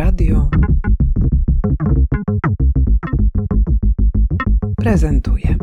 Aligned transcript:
Radio 0.00 0.48
prezentuje. 4.76 5.56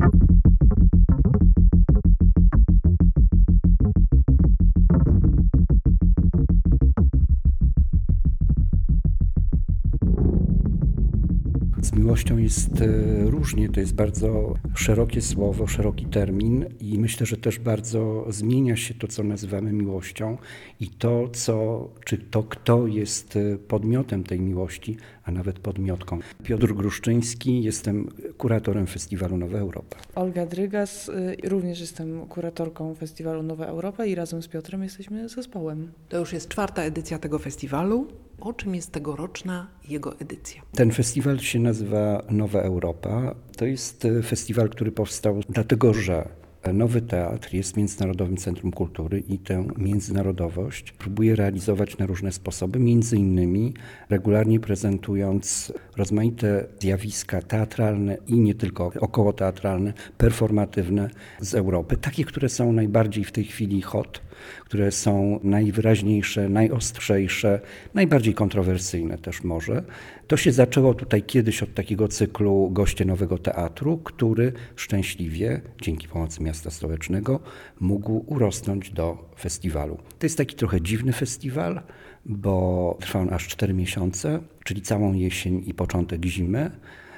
Miłością 12.18 12.38
jest 12.38 12.82
e, 12.82 12.88
różnie, 13.30 13.70
to 13.70 13.80
jest 13.80 13.96
bardzo 13.96 14.54
szerokie 14.76 15.22
słowo, 15.22 15.68
szeroki 15.68 16.06
termin 16.06 16.66
i 16.80 17.00
myślę, 17.00 17.26
że 17.26 17.38
też 17.38 17.60
bardzo 17.60 18.26
zmienia 18.30 18.76
się 18.76 18.94
to, 18.94 19.08
co 19.08 19.24
nazywamy 19.24 19.74
miłością 19.74 20.38
i 20.80 20.88
to, 20.88 21.30
co, 21.30 21.88
czy 22.06 22.18
to 22.18 22.44
kto 22.44 22.88
jest 22.88 23.36
e, 23.36 23.58
podmiotem 23.58 24.24
tej 24.24 24.40
miłości, 24.40 24.98
a 25.24 25.32
nawet 25.32 25.60
podmiotką. 25.60 26.20
Piotr 26.44 26.74
Gruszczyński, 26.74 27.64
jestem 27.64 28.10
kuratorem 28.38 28.88
festiwalu 28.88 29.38
Nowa 29.38 29.58
Europa. 29.58 29.98
Olga 30.16 30.46
Drygas, 30.46 31.10
y, 31.10 31.50
również 31.50 31.80
jestem 31.80 32.26
kuratorką 32.26 32.96
festiwalu 32.96 33.44
Nowa 33.44 33.66
Europa 33.66 34.06
i 34.06 34.16
razem 34.16 34.42
z 34.42 34.48
Piotrem 34.48 34.84
jesteśmy 34.84 35.30
zespołem. 35.30 35.92
To 36.10 36.20
już 36.20 36.34
jest 36.34 36.50
czwarta 36.50 36.84
edycja 36.84 37.20
tego 37.20 37.40
festiwalu. 37.40 38.08
O 38.42 38.54
czym 38.54 38.76
jest 38.76 38.92
tegoroczna 38.92 39.68
jego 39.90 40.20
edycja? 40.20 40.62
Ten 40.72 40.92
festiwal 40.92 41.40
się 41.40 41.60
nazywa 41.60 42.24
Nowa 42.30 42.62
Europa. 42.62 43.36
To 43.58 43.66
jest 43.66 44.06
e, 44.06 44.24
festiwal, 44.24 44.70
który 44.70 44.92
powstał 44.92 45.42
dlatego, 45.50 45.94
że 45.94 46.30
Nowy 46.74 47.02
Teatr 47.02 47.54
jest 47.54 47.78
Międzynarodowym 47.78 48.38
Centrum 48.38 48.72
Kultury 48.72 49.20
i 49.20 49.40
tę 49.40 49.68
międzynarodowość 49.78 50.92
próbuje 50.92 51.36
realizować 51.36 51.98
na 51.98 52.06
różne 52.06 52.32
sposoby, 52.32 52.80
między 52.80 53.18
innymi 53.18 53.74
regularnie 54.10 54.60
prezentując 54.60 55.74
rozmaite 55.98 56.66
zjawiska 56.80 57.42
teatralne 57.42 58.18
i 58.28 58.40
nie 58.40 58.56
tylko 58.56 58.92
okołoteatralne, 59.00 59.94
performatywne 60.18 61.10
z 61.40 61.56
Europy, 61.56 61.98
takie, 61.98 62.24
które 62.24 62.50
są 62.50 62.72
najbardziej 62.72 63.24
w 63.24 63.32
tej 63.32 63.44
chwili 63.44 63.82
hot, 63.82 64.22
które 64.66 64.92
są 64.92 65.40
najwyraźniejsze, 65.44 66.50
najostrzejsze, 66.50 67.60
najbardziej 67.94 68.34
kontrowersyjne 68.34 69.18
też 69.18 69.44
może. 69.44 69.84
To 70.28 70.38
się 70.38 70.52
zaczęło 70.52 70.94
tutaj 70.94 71.24
kiedyś 71.24 71.64
od 71.64 71.74
takiego 71.74 72.08
cyklu 72.08 72.70
Goście 72.72 73.06
Nowego 73.06 73.38
Teatru, 73.38 73.98
który 73.98 74.54
szczęśliwie, 74.76 75.62
dzięki 75.82 76.08
pomocy 76.08 76.44
miasta 76.44 76.70
stołecznego, 76.70 77.40
mógł 77.80 78.24
urosnąć 78.28 78.92
do 78.92 79.30
festiwalu. 79.40 79.98
To 80.20 80.26
jest 80.26 80.38
taki 80.38 80.56
trochę 80.56 80.82
dziwny 80.82 81.14
festiwal, 81.14 81.82
bo 82.26 82.98
trwa 83.02 83.20
on 83.20 83.34
aż 83.34 83.48
4 83.48 83.74
miesiące, 83.74 84.40
czyli 84.64 84.82
całą 84.82 85.14
jesień 85.14 85.64
i 85.66 85.74
początek 85.74 86.26
zimy. 86.26 86.72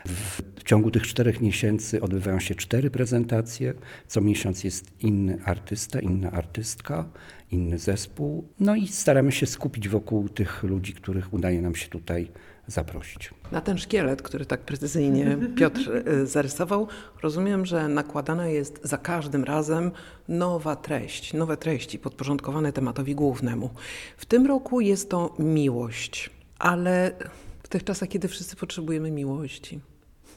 W 0.05 0.63
ciągu 0.63 0.91
tych 0.91 1.07
czterech 1.07 1.41
miesięcy 1.41 2.01
odbywają 2.01 2.39
się 2.39 2.55
cztery 2.55 2.91
prezentacje. 2.91 3.73
Co 4.07 4.21
miesiąc 4.21 4.63
jest 4.63 4.91
inny 4.99 5.39
artysta, 5.45 5.99
inna 5.99 6.31
artystka, 6.31 7.05
inny 7.51 7.77
zespół. 7.77 8.47
No 8.59 8.75
i 8.75 8.87
staramy 8.87 9.31
się 9.31 9.45
skupić 9.45 9.89
wokół 9.89 10.29
tych 10.29 10.63
ludzi, 10.63 10.93
których 10.93 11.33
udaje 11.33 11.61
nam 11.61 11.75
się 11.75 11.89
tutaj 11.89 12.31
zaprosić. 12.67 13.29
Na 13.51 13.61
ten 13.61 13.77
szkielet, 13.77 14.21
który 14.21 14.45
tak 14.45 14.61
precyzyjnie 14.61 15.37
Piotr 15.55 15.91
e, 15.91 16.25
zarysował, 16.25 16.87
rozumiem, 17.21 17.65
że 17.65 17.87
nakładana 17.87 18.47
jest 18.47 18.79
za 18.83 18.97
każdym 18.97 19.43
razem 19.43 19.91
nowa 20.27 20.75
treść, 20.75 21.33
nowe 21.33 21.57
treści 21.57 21.99
podporządkowane 21.99 22.73
tematowi 22.73 23.15
głównemu. 23.15 23.69
W 24.17 24.25
tym 24.25 24.45
roku 24.45 24.81
jest 24.81 25.09
to 25.09 25.35
miłość, 25.39 26.29
ale 26.59 27.11
w 27.63 27.67
tych 27.67 27.83
czasach, 27.83 28.09
kiedy 28.09 28.27
wszyscy 28.27 28.55
potrzebujemy 28.55 29.11
miłości, 29.11 29.79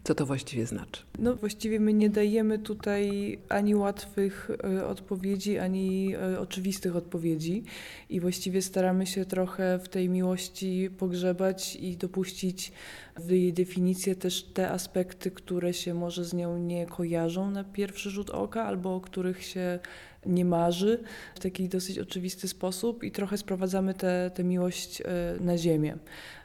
co 0.05 0.15
to 0.15 0.27
właściwie 0.27 0.67
znaczy? 0.67 1.03
No 1.19 1.37
właściwie 1.37 1.81
my 1.81 1.93
nie 1.93 2.11
dajemy 2.11 2.59
tutaj 2.59 3.39
ani 3.49 3.75
łatwych 3.75 4.51
y, 4.79 4.87
odpowiedzi, 4.87 5.59
ani 5.59 6.15
y, 6.35 6.39
oczywistych 6.39 6.97
odpowiedzi 6.97 7.65
i 8.09 8.21
właściwie 8.21 8.63
staramy 8.63 9.07
się 9.07 9.25
trochę 9.25 9.79
w 9.79 9.89
tej 9.89 10.09
miłości 10.09 10.91
pogrzebać 10.99 11.77
i 11.77 11.97
dopuścić 11.97 12.73
w 13.17 13.31
jej 13.31 13.53
definicję 13.53 14.17
też 14.17 14.43
te 14.43 14.71
aspekty, 14.71 15.31
które 15.31 15.75
się 15.75 15.95
może 15.95 16.25
z 16.25 16.35
nią 16.35 16.59
nie 16.59 16.87
kojarzą 16.87 17.51
na 17.51 17.65
pierwszy 17.65 18.11
rzut 18.11 18.31
oka 18.31 18.65
albo 18.65 18.95
o 18.95 19.01
których 19.01 19.45
się 19.45 19.79
nie 20.27 20.45
marzy 20.45 21.01
w 21.35 21.41
taki 21.41 21.69
dosyć 21.69 21.99
oczywisty 21.99 22.49
sposób 22.49 23.05
i 23.05 23.11
trochę 23.11 23.39
sprowadzamy 23.39 23.95
tę 24.35 24.45
miłość 24.45 25.01
e, 25.01 25.05
na 25.41 25.59
ziemię. 25.59 25.97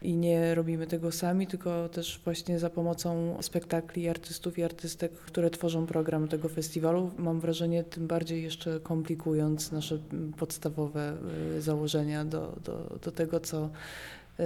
I 0.02 0.16
nie 0.16 0.56
robimy 0.56 0.88
tego 0.88 1.12
sami, 1.12 1.48
tylko 1.48 1.90
też 1.90 2.22
właśnie 2.24 2.60
za 2.60 2.70
pomocą 2.70 3.38
spektakli 3.42 4.10
artystów 4.10 4.58
i 4.58 4.64
artystek, 4.64 5.12
które 5.14 5.50
tworzą 5.50 5.86
program 5.86 6.28
tego 6.28 6.50
festiwalu. 6.50 7.12
Mam 7.18 7.40
wrażenie, 7.40 7.84
tym 7.84 8.08
bardziej 8.08 8.44
jeszcze 8.44 8.80
komplikując 8.80 9.72
nasze 9.72 9.98
podstawowe 10.38 11.18
e, 11.58 11.62
założenia 11.62 12.26
do, 12.26 12.56
do, 12.64 13.00
do 13.04 13.12
tego, 13.12 13.40
co 13.40 13.70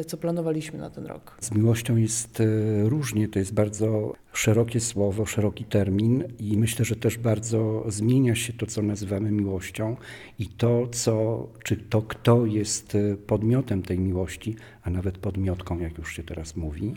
co 0.07 0.17
planowaliśmy 0.17 0.79
na 0.79 0.89
ten 0.89 1.05
rok. 1.05 1.37
Z 1.39 1.51
miłością 1.51 1.95
jest 1.95 2.41
e, 2.41 2.45
różnie, 2.89 3.27
to 3.27 3.39
jest 3.39 3.53
bardzo 3.53 4.13
szerokie 4.33 4.79
słowo, 4.79 5.25
szeroki 5.25 5.65
termin 5.65 6.23
i 6.39 6.57
myślę, 6.57 6.85
że 6.85 6.95
też 6.95 7.17
bardzo 7.17 7.85
zmienia 7.87 8.35
się 8.35 8.53
to, 8.53 8.65
co 8.65 8.81
nazywamy 8.81 9.31
miłością 9.31 9.95
i 10.39 10.47
to, 10.47 10.87
co, 10.87 11.47
czy 11.63 11.77
to 11.77 12.01
kto 12.01 12.45
jest 12.45 12.95
e, 12.95 13.15
podmiotem 13.17 13.83
tej 13.83 13.99
miłości, 13.99 14.55
a 14.83 14.89
nawet 14.89 15.17
podmiotką, 15.17 15.79
jak 15.79 15.97
już 15.97 16.15
się 16.15 16.23
teraz 16.23 16.55
mówi. 16.55 16.93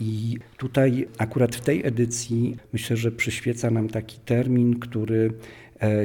I 0.00 0.38
tutaj 0.56 1.08
akurat 1.18 1.56
w 1.56 1.60
tej 1.60 1.86
edycji 1.86 2.56
myślę, 2.72 2.96
że 2.96 3.12
przyświeca 3.12 3.70
nam 3.70 3.88
taki 3.88 4.18
termin, 4.18 4.80
który 4.80 5.32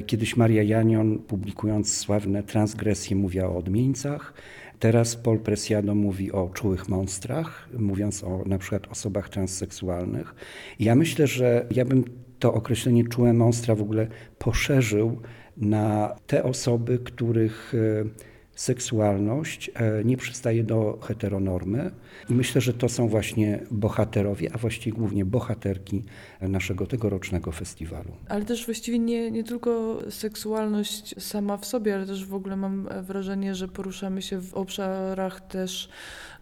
kiedyś 0.06 0.38
Maria 0.38 0.64
Janion, 0.64 1.20
publikując 1.20 1.98
sławne 1.98 2.44
transgresje, 2.44 3.16
mówiła 3.16 3.48
o 3.48 3.58
odmieńcach. 3.58 4.34
Teraz 4.80 5.16
Paul 5.16 5.40
Presiado 5.40 5.96
mówi 5.96 6.32
o 6.32 6.50
czułych 6.54 6.90
monstrach, 6.90 7.70
mówiąc 7.80 8.24
o 8.24 8.44
na 8.46 8.58
przykład 8.58 8.88
osobach 8.88 9.30
transseksualnych. 9.30 10.36
Ja 10.80 10.96
myślę, 10.96 11.28
że 11.28 11.66
ja 11.72 11.86
bym 11.86 12.04
to 12.40 12.54
określenie 12.54 13.04
czułe 13.04 13.34
monstra 13.34 13.76
w 13.76 13.82
ogóle 13.82 14.08
poszerzył 14.38 15.22
na 15.58 16.16
te 16.28 16.44
osoby, 16.44 17.00
których 17.00 17.74
e, 17.74 18.29
seksualność 18.60 19.72
e, 19.74 20.04
nie 20.04 20.18
przystaje 20.18 20.64
do 20.64 21.00
heteronormy. 21.02 21.92
I 22.30 22.34
myślę, 22.34 22.62
że 22.62 22.74
to 22.74 22.90
są 22.90 23.08
właśnie 23.08 23.60
bohaterowie, 23.72 24.50
a 24.54 24.58
właściwie 24.58 24.98
głównie 24.98 25.26
bohaterki 25.26 26.04
naszego 26.42 26.88
tegorocznego 26.88 27.52
festiwalu. 27.52 28.12
Ale 28.30 28.46
też 28.46 28.66
właściwie 28.66 29.00
nie, 29.00 29.32
nie 29.32 29.44
tylko 29.44 30.00
seksualność 30.10 31.24
sama 31.24 31.58
w 31.58 31.66
sobie, 31.66 31.96
ale 31.96 32.06
też 32.06 32.26
w 32.26 32.34
ogóle 32.34 32.56
mam 32.56 32.90
wrażenie, 33.02 33.56
że 33.56 33.68
poruszamy 33.68 34.22
się 34.22 34.42
w 34.42 34.54
obszarach 34.54 35.42
też 35.42 35.90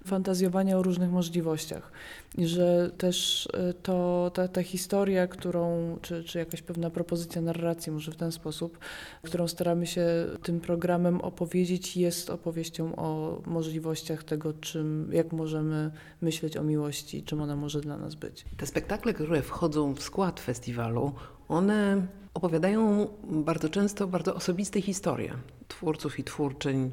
fantazjowania 0.07 0.77
o 0.77 0.83
różnych 0.83 1.11
możliwościach. 1.11 1.91
I 2.37 2.47
że 2.47 2.91
też 2.97 3.47
e, 3.53 3.73
to, 3.73 4.31
ta, 4.33 4.47
ta 4.47 4.63
historia, 4.63 5.27
którą, 5.27 5.97
czy, 6.01 6.23
czy 6.23 6.39
jakaś 6.39 6.61
pewna 6.61 6.89
propozycja 6.89 7.41
narracji, 7.41 7.91
może 7.91 8.11
w 8.11 8.15
ten 8.15 8.31
sposób, 8.31 8.77
którą 9.21 9.47
staramy 9.47 9.87
się 9.87 10.05
tym 10.43 10.59
programem 10.59 11.21
opowiedzieć, 11.21 11.97
jest 11.97 12.29
opowieścią 12.29 12.95
o 12.95 13.41
możliwościach 13.45 14.23
tego, 14.23 14.53
czym, 14.53 15.09
jak 15.13 15.33
możemy 15.33 15.91
myśleć 16.21 16.57
o 16.57 16.63
miłości, 16.63 17.23
czym 17.23 17.41
ona 17.41 17.55
może 17.55 17.81
dla 17.81 17.97
nas 17.97 18.15
być. 18.15 18.45
Te 18.57 18.65
spektakle, 18.65 19.13
które 19.13 19.41
wchodzą 19.41 19.93
w 19.93 20.03
skład 20.03 20.39
festiwalu, 20.39 21.11
one 21.47 22.07
opowiadają 22.33 23.07
bardzo 23.23 23.69
często 23.69 24.07
bardzo 24.07 24.35
osobiste 24.35 24.81
historie 24.81 25.33
twórców 25.67 26.19
i 26.19 26.23
twórczyń, 26.23 26.91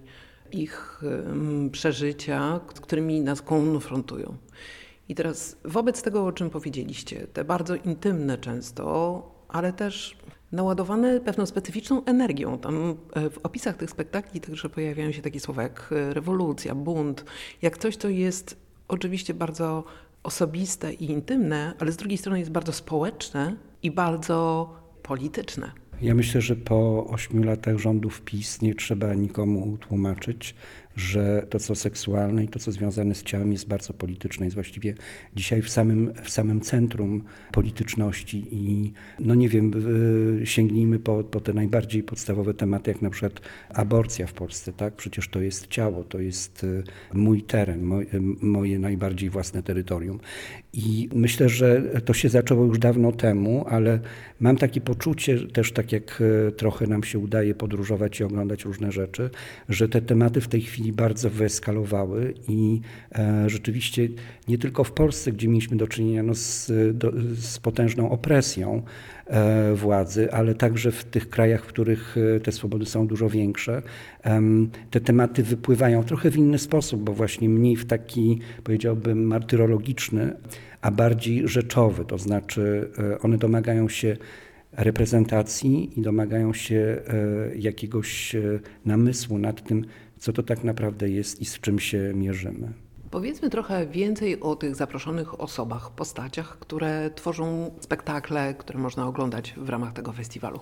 ich 0.63 1.03
przeżycia, 1.73 2.61
którymi 2.67 3.21
nas 3.21 3.43
konfrontują. 3.43 4.37
I 5.09 5.15
teraz 5.15 5.57
wobec 5.65 6.03
tego, 6.03 6.27
o 6.27 6.33
czym 6.33 6.51
powiedzieliście, 6.51 7.27
te 7.27 7.45
bardzo 7.45 7.75
intymne 7.75 8.39
często, 8.39 9.23
ale 9.49 9.73
też 9.73 10.17
naładowane 10.53 11.21
pewną 11.21 11.47
specyficzną 11.47 12.05
energią. 12.05 12.59
Tam 12.59 12.97
e, 13.13 13.31
w 13.31 13.39
opisach 13.39 13.77
tych 13.77 13.91
spektakli 13.91 14.41
także 14.41 14.69
pojawiają 14.69 15.13
się 15.13 15.23
takie 15.23 15.41
słowa 15.41 15.63
jak 15.63 15.93
e, 15.93 16.15
rewolucja, 16.15 16.75
bunt, 16.75 17.25
jak 17.63 17.79
coś, 17.79 17.97
co 17.97 18.09
jest 18.09 18.57
oczywiście 18.89 19.35
bardzo 19.35 19.85
osobiste 20.23 20.93
i 20.93 21.11
intymne, 21.11 21.75
ale 21.79 21.93
z 21.93 21.97
drugiej 21.97 22.19
strony 22.19 22.39
jest 22.39 22.51
bardzo 22.51 22.73
społeczne 22.73 23.57
i 23.83 23.91
bardzo 23.91 24.71
polityczne. 25.03 25.73
Ja 26.03 26.15
myślę, 26.15 26.41
że 26.41 26.57
po 26.57 27.07
ośmiu 27.07 27.43
latach 27.43 27.79
rządów 27.79 28.23
PiS 28.23 28.63
nie 28.63 28.75
trzeba 28.75 29.15
nikomu 29.15 29.79
tłumaczyć, 29.79 30.55
że 30.97 31.47
to, 31.51 31.59
co 31.59 31.75
seksualne 31.75 32.45
i 32.45 32.49
to, 32.49 32.59
co 32.59 32.73
związane 32.73 33.15
z 33.15 33.23
ciałem 33.23 33.53
jest 33.53 33.69
bardzo 33.69 33.93
polityczne, 33.93 34.47
jest 34.47 34.55
właściwie 34.55 34.95
dzisiaj 35.37 35.63
w 35.63 35.71
samym, 35.71 36.13
w 36.23 36.31
samym 36.31 36.61
centrum 36.61 37.23
polityczności 37.53 38.47
i 38.51 38.93
no 39.21 39.35
nie 39.35 39.49
wiem, 39.49 39.73
sięgnijmy 40.45 40.99
po, 40.99 41.25
po 41.25 41.41
te 41.41 41.53
najbardziej 41.53 42.03
podstawowe 42.03 42.55
tematy, 42.55 42.91
jak 42.91 43.03
na 43.03 43.11
przykład 43.11 43.41
aborcja 43.69 44.27
w 44.27 44.33
Polsce, 44.33 44.73
tak? 44.73 44.95
Przecież 44.95 45.29
to 45.29 45.41
jest 45.41 45.67
ciało, 45.67 46.05
to 46.05 46.19
jest 46.21 46.65
y, 46.65 46.83
mój 47.13 47.43
teren, 47.43 47.83
moje, 47.83 48.07
moje 48.41 48.79
najbardziej 48.79 49.31
własne 49.31 49.63
terytorium. 49.63 50.21
I 50.73 51.09
myślę, 51.15 51.49
że 51.49 51.83
to 52.05 52.13
się 52.15 52.29
zaczęło 52.29 52.65
już 52.65 52.79
dawno 52.79 53.13
temu, 53.13 53.65
ale 53.69 54.01
mam 54.41 54.57
takie 54.57 54.81
poczucie, 54.81 55.47
też 55.47 55.73
tak 55.73 55.93
jak 55.93 56.21
y, 56.21 56.53
trochę 56.53 56.87
nam 56.87 57.03
się 57.03 57.19
udaje 57.19 57.55
podróżować 57.55 58.21
i 58.21 58.25
oglądać 58.25 58.65
różne 58.65 58.93
rzeczy, 58.93 59.31
że 59.69 59.89
te 59.89 60.03
tematy 60.03 60.41
w 60.41 60.49
tej 60.49 60.61
chwili 60.61 60.84
bardzo 60.93 61.31
wyeskalowały 61.31 62.35
i 62.49 62.81
e, 63.13 63.51
rzeczywiście 63.51 64.09
nie 64.49 64.59
tylko 64.59 64.85
w 64.85 64.93
Polsce, 64.93 65.33
gdzie 65.33 65.49
mieliśmy 65.49 65.77
do 65.77 65.89
czynienia 65.89 66.23
no, 66.23 66.35
z, 66.35 66.73
do, 66.99 67.13
z 67.35 67.59
potężną 67.59 68.11
opresją 68.11 68.83
e, 69.27 69.75
władzy, 69.75 70.33
ale 70.33 70.55
także 70.55 70.93
w 70.93 71.05
tych 71.05 71.31
krajach, 71.31 71.65
w 71.65 71.67
których 71.67 72.17
e, 72.37 72.41
te 72.41 72.53
swobody 72.53 72.87
są 72.87 73.07
dużo 73.07 73.29
większe, 73.29 73.83
te 74.91 75.01
tematy 75.01 75.43
wypływają 75.43 76.05
trochę 76.05 76.31
w 76.31 76.37
inny 76.37 76.59
sposób, 76.59 77.03
bo 77.03 77.13
właśnie 77.13 77.49
mniej 77.49 77.77
w 77.77 77.85
taki, 77.85 78.39
powiedziałbym, 78.65 79.27
martyrologiczny, 79.27 80.37
a 80.81 80.91
bardziej 80.91 81.49
rzeczowy, 81.49 82.05
to 82.05 82.19
znaczy 82.19 82.91
one 83.23 83.39
domagają 83.39 83.89
się 83.89 84.17
reprezentacji 84.73 85.99
i 85.99 86.03
domagają 86.03 86.53
się 86.53 87.03
jakiegoś 87.57 88.37
namysłu 88.85 89.39
nad 89.39 89.65
tym, 89.65 89.85
co 90.25 90.33
to 90.33 90.43
tak 90.43 90.65
naprawdę 90.65 91.09
jest 91.09 91.41
i 91.41 91.45
z 91.45 91.61
czym 91.61 91.79
się 91.79 92.13
mierzymy. 92.15 92.73
Powiedzmy 93.11 93.51
trochę 93.51 93.87
więcej 93.87 94.41
o 94.41 94.57
tych 94.57 94.75
zaproszonych 94.75 95.41
osobach, 95.41 95.91
postaciach, 95.91 96.59
które 96.59 97.11
tworzą 97.15 97.71
spektakle, 97.81 98.55
które 98.55 98.79
można 98.79 99.07
oglądać 99.07 99.55
w 99.57 99.69
ramach 99.69 99.93
tego 99.93 100.13
festiwalu. 100.13 100.61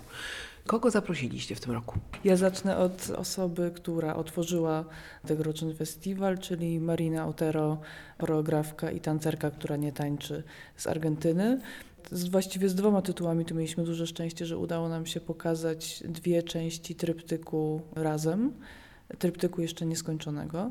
Kogo 0.66 0.90
zaprosiliście 0.90 1.54
w 1.54 1.60
tym 1.60 1.72
roku? 1.72 1.98
Ja 2.24 2.36
zacznę 2.36 2.76
od 2.76 3.10
osoby, 3.10 3.70
która 3.74 4.14
otworzyła 4.14 4.84
tegoroczny 5.26 5.74
festiwal, 5.74 6.38
czyli 6.38 6.80
Marina 6.80 7.26
Otero, 7.26 7.80
choreografka 8.18 8.90
i 8.90 9.00
tancerka, 9.00 9.50
która 9.50 9.76
nie 9.76 9.92
tańczy 9.92 10.42
z 10.76 10.86
Argentyny. 10.86 11.60
Z, 12.10 12.28
właściwie 12.28 12.68
z 12.68 12.74
dwoma 12.74 13.02
tytułami 13.02 13.44
tu 13.44 13.54
mieliśmy 13.54 13.84
duże 13.84 14.06
szczęście, 14.06 14.46
że 14.46 14.58
udało 14.58 14.88
nam 14.88 15.06
się 15.06 15.20
pokazać 15.20 16.02
dwie 16.08 16.42
części 16.42 16.94
tryptyku 16.94 17.80
razem 17.94 18.52
tryptyku 19.18 19.62
jeszcze 19.62 19.86
nieskończonego 19.86 20.70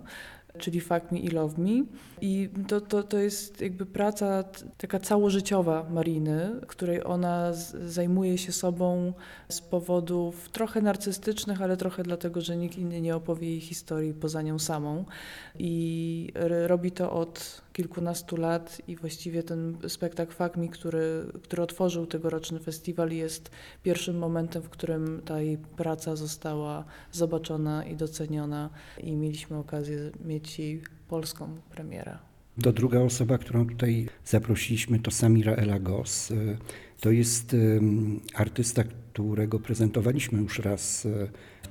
czyli 0.57 0.81
Fuck 0.81 1.11
Me 1.11 1.19
i 1.19 1.27
Love 1.27 1.61
Me. 1.61 1.83
I 2.21 2.49
to, 2.67 2.81
to, 2.81 3.03
to 3.03 3.17
jest 3.17 3.61
jakby 3.61 3.85
praca 3.85 4.43
taka 4.77 4.99
całożyciowa 4.99 5.85
Mariny, 5.89 6.51
której 6.67 7.03
ona 7.03 7.53
zajmuje 7.85 8.37
się 8.37 8.51
sobą 8.51 9.13
z 9.49 9.61
powodów 9.61 10.49
trochę 10.49 10.81
narcystycznych, 10.81 11.61
ale 11.61 11.77
trochę 11.77 12.03
dlatego, 12.03 12.41
że 12.41 12.57
nikt 12.57 12.77
inny 12.77 13.01
nie 13.01 13.15
opowie 13.15 13.49
jej 13.49 13.59
historii 13.59 14.13
poza 14.13 14.41
nią 14.41 14.59
samą. 14.59 15.05
I 15.59 16.33
robi 16.67 16.91
to 16.91 17.11
od 17.11 17.61
kilkunastu 17.73 18.37
lat 18.37 18.81
i 18.87 18.95
właściwie 18.95 19.43
ten 19.43 19.77
spektakl 19.87 20.33
Fuck 20.33 20.57
Me, 20.57 20.67
który, 20.67 21.25
który 21.43 21.63
otworzył 21.63 22.05
tegoroczny 22.05 22.59
festiwal 22.59 23.11
jest 23.11 23.51
pierwszym 23.83 24.17
momentem, 24.17 24.61
w 24.61 24.69
którym 24.69 25.21
ta 25.25 25.41
jej 25.41 25.57
praca 25.57 26.15
została 26.15 26.85
zobaczona 27.11 27.85
i 27.85 27.95
doceniona 27.95 28.69
i 29.03 29.15
mieliśmy 29.15 29.57
okazję 29.57 30.11
mieć 30.25 30.41
mieć 30.41 30.61
polską 31.09 31.57
premierę. 31.71 32.17
Do 32.57 32.73
druga 32.73 32.99
osoba, 32.99 33.37
którą 33.37 33.67
tutaj 33.67 34.07
zaprosiliśmy, 34.25 34.99
to 34.99 35.11
Samira 35.11 35.53
Elagos. 35.53 36.33
To 36.99 37.11
jest 37.11 37.55
artysta, 38.33 38.83
którego 38.83 39.59
prezentowaliśmy 39.59 40.41
już 40.41 40.59
raz 40.59 41.07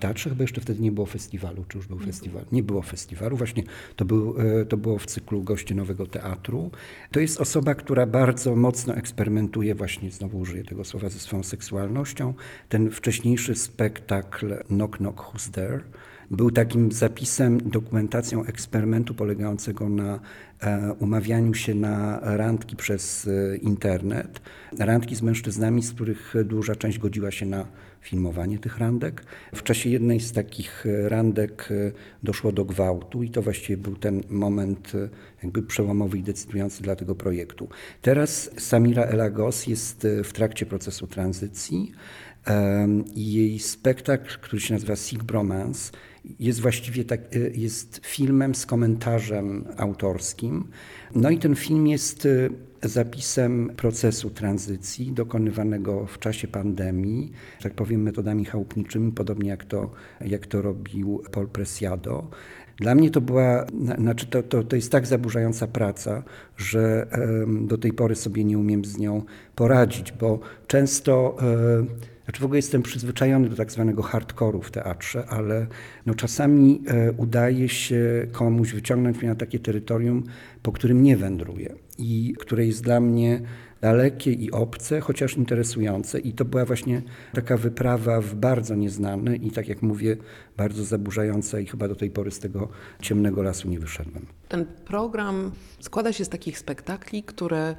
e, 0.01 0.07
w 0.07 0.09
teatrze, 0.09 0.31
chyba 0.31 0.45
jeszcze 0.45 0.61
wtedy 0.61 0.83
nie 0.83 0.93
było 0.93 1.07
festiwalu, 1.07 1.65
czy 1.69 1.79
już 1.79 1.87
był 1.87 1.99
festiwal? 1.99 2.45
Nie 2.53 2.63
było 2.63 2.83
festiwalu, 2.83 3.37
właśnie 3.37 3.63
to, 3.97 4.05
był, 4.05 4.35
e, 4.39 4.65
to 4.65 4.77
było 4.77 4.99
w 4.99 5.07
cyklu 5.07 5.43
Goście 5.43 5.75
Nowego 5.75 6.07
Teatru. 6.07 6.71
To 7.11 7.21
jest 7.21 7.41
osoba, 7.41 7.75
która 7.75 8.07
bardzo 8.07 8.57
mocno 8.57 8.95
eksperymentuje, 8.95 9.75
właśnie 9.75 10.11
znowu 10.11 10.39
użyję 10.39 10.65
tego 10.65 10.85
słowa, 10.85 11.09
ze 11.09 11.19
swoją 11.19 11.43
seksualnością. 11.43 12.35
Ten 12.69 12.91
wcześniejszy 12.91 13.55
spektakl 13.55 14.65
Knock 14.65 14.97
Knock 14.97 15.21
Who's 15.21 15.51
There 15.51 15.81
był 16.31 16.51
takim 16.51 16.93
zapisem, 16.93 17.71
dokumentacją 17.71 18.45
eksperymentu 18.45 19.15
polegającego 19.15 19.89
na 19.89 20.21
e, 20.61 20.93
umawianiu 20.93 21.55
się 21.55 21.75
na 21.75 22.21
randki 22.23 22.77
przez 22.77 23.29
e, 23.29 23.57
internet. 23.57 24.41
Randki 24.79 25.17
z 25.17 25.23
mężczyznami, 25.23 25.83
z 25.83 25.93
których 25.93 26.35
duża 26.45 26.75
część 26.75 26.99
godziła 26.99 27.31
się 27.31 27.47
na 27.47 27.67
filmowanie 28.01 28.59
tych 28.59 28.79
randek. 28.79 29.25
W 29.55 29.63
czasie 29.63 29.91
jednej 29.91 30.21
z 30.21 30.33
takich 30.33 30.85
randek 31.05 31.69
e, 31.71 31.93
doszło 32.23 32.53
do 32.53 32.65
gwałtu 32.65 33.23
i 33.23 33.31
to 33.31 33.43
właściwie 33.43 33.77
był 33.77 33.97
ten 33.97 34.23
moment 34.31 34.93
jakby 35.43 35.63
przełomowy 35.63 36.19
i 36.19 36.23
decydujący 36.23 36.83
dla 36.83 36.97
tego 36.97 37.15
projektu. 37.15 37.69
Teraz 38.03 38.51
Samira 38.59 39.03
Elagos 39.03 39.67
jest 39.67 40.07
w 40.25 40.33
trakcie 40.33 40.67
procesu 40.67 41.07
tranzycji 41.07 41.93
i 43.15 43.33
jej 43.33 43.59
spektakl, 43.59 44.39
który 44.41 44.61
się 44.61 44.75
nazywa 44.75 44.97
Sick 44.97 45.23
Bromance, 45.23 45.93
jest 46.41 46.61
właściwie 46.61 47.05
tak, 47.05 47.37
y, 47.37 47.53
jest 47.55 48.01
filmem 48.05 48.55
z 48.55 48.67
komentarzem 48.67 49.65
autorskim. 49.77 50.69
No 51.15 51.31
i 51.31 51.39
ten 51.39 51.57
film 51.57 51.87
jest 51.87 52.27
y, 52.27 52.51
zapisem 52.83 53.73
procesu 53.77 54.31
tranzycji 54.31 55.13
dokonywanego 55.13 56.07
w 56.07 56.19
czasie 56.19 56.49
pandemii, 56.49 57.33
tak 57.63 57.75
powiem 57.75 58.03
metodami 58.03 58.45
chałupniczymi, 58.45 59.13
podobnie 59.13 59.51
jak 59.51 59.65
to, 59.65 59.91
jak 60.21 60.47
to 60.47 60.63
robił 60.63 61.23
Paul 61.33 61.49
Presiado. 61.49 62.31
Dla 62.77 62.95
mnie 62.95 63.11
to 63.11 63.21
była, 63.21 63.67
znaczy 63.99 64.27
to, 64.27 64.43
to, 64.43 64.63
to 64.63 64.77
jest 64.77 64.93
tak 64.93 65.07
zaburzająca 65.07 65.67
praca, 65.67 66.23
że 66.57 67.07
do 67.61 67.79
tej 67.79 67.93
pory 67.93 68.17
sobie 68.17 68.45
nie 68.45 68.59
umiem 68.59 68.85
z 68.85 68.99
nią 68.99 69.23
poradzić, 69.55 70.13
bo 70.13 70.41
często 70.67 71.37
znaczy 72.31 72.43
w 72.43 72.45
ogóle 72.45 72.59
jestem 72.59 72.83
przyzwyczajony 72.83 73.49
do 73.49 73.57
tak 73.57 73.73
zwanego 73.73 74.03
hardkoru 74.03 74.63
w 74.63 74.71
teatrze, 74.71 75.27
ale 75.29 75.67
no 76.07 76.15
czasami 76.15 76.83
e, 76.87 77.13
udaje 77.13 77.69
się 77.69 78.27
komuś 78.33 78.73
wyciągnąć 78.73 79.19
mnie 79.19 79.29
na 79.29 79.35
takie 79.35 79.59
terytorium, 79.59 80.23
po 80.63 80.73
którym 80.73 81.03
nie 81.03 81.17
wędruję 81.17 81.75
i 81.99 82.35
które 82.39 82.67
jest 82.67 82.83
dla 82.83 83.01
mnie 83.01 83.41
dalekie 83.81 84.33
i 84.33 84.51
obce, 84.51 85.01
chociaż 85.01 85.37
interesujące. 85.37 86.19
I 86.19 86.33
to 86.33 86.45
była 86.45 86.65
właśnie 86.65 87.03
taka 87.33 87.57
wyprawa 87.57 88.21
w 88.21 88.35
bardzo 88.35 88.75
nieznane 88.75 89.37
i 89.37 89.51
tak 89.51 89.69
jak 89.69 89.83
mówię, 89.83 90.17
bardzo 90.57 90.85
zaburzająca 90.85 91.61
i 91.61 91.67
chyba 91.67 91.89
do 91.89 91.97
tej 91.97 92.11
pory 92.11 92.31
z 92.31 92.39
tego 92.39 92.69
ciemnego 93.03 93.43
lasu 93.43 93.69
nie 93.69 93.79
wyszedłem. 93.79 94.27
Ten 94.49 94.67
program 94.67 95.53
składa 95.81 96.13
się 96.13 96.25
z 96.25 96.29
takich 96.29 96.59
spektakli, 96.59 97.23
które 97.23 97.75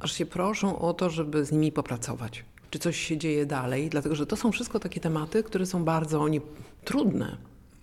aż 0.00 0.12
się 0.12 0.26
proszą 0.26 0.78
o 0.78 0.94
to, 0.94 1.10
żeby 1.10 1.44
z 1.44 1.52
nimi 1.52 1.72
popracować 1.72 2.44
czy 2.74 2.78
coś 2.78 2.96
się 2.96 3.18
dzieje 3.18 3.46
dalej, 3.46 3.90
dlatego 3.90 4.14
że 4.14 4.26
to 4.26 4.36
są 4.36 4.52
wszystko 4.52 4.80
takie 4.80 5.00
tematy, 5.00 5.42
które 5.42 5.66
są 5.66 5.84
bardzo 5.84 6.28
nie, 6.28 6.40
trudne. 6.84 7.36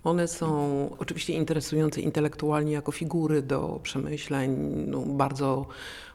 One 0.04 0.28
są 0.28 0.46
oczywiście 0.98 1.32
interesujące 1.32 2.00
intelektualnie 2.00 2.72
jako 2.72 2.92
figury 2.92 3.42
do 3.42 3.80
przemyśleń, 3.82 4.56
no, 4.86 5.00
bardzo 5.00 5.66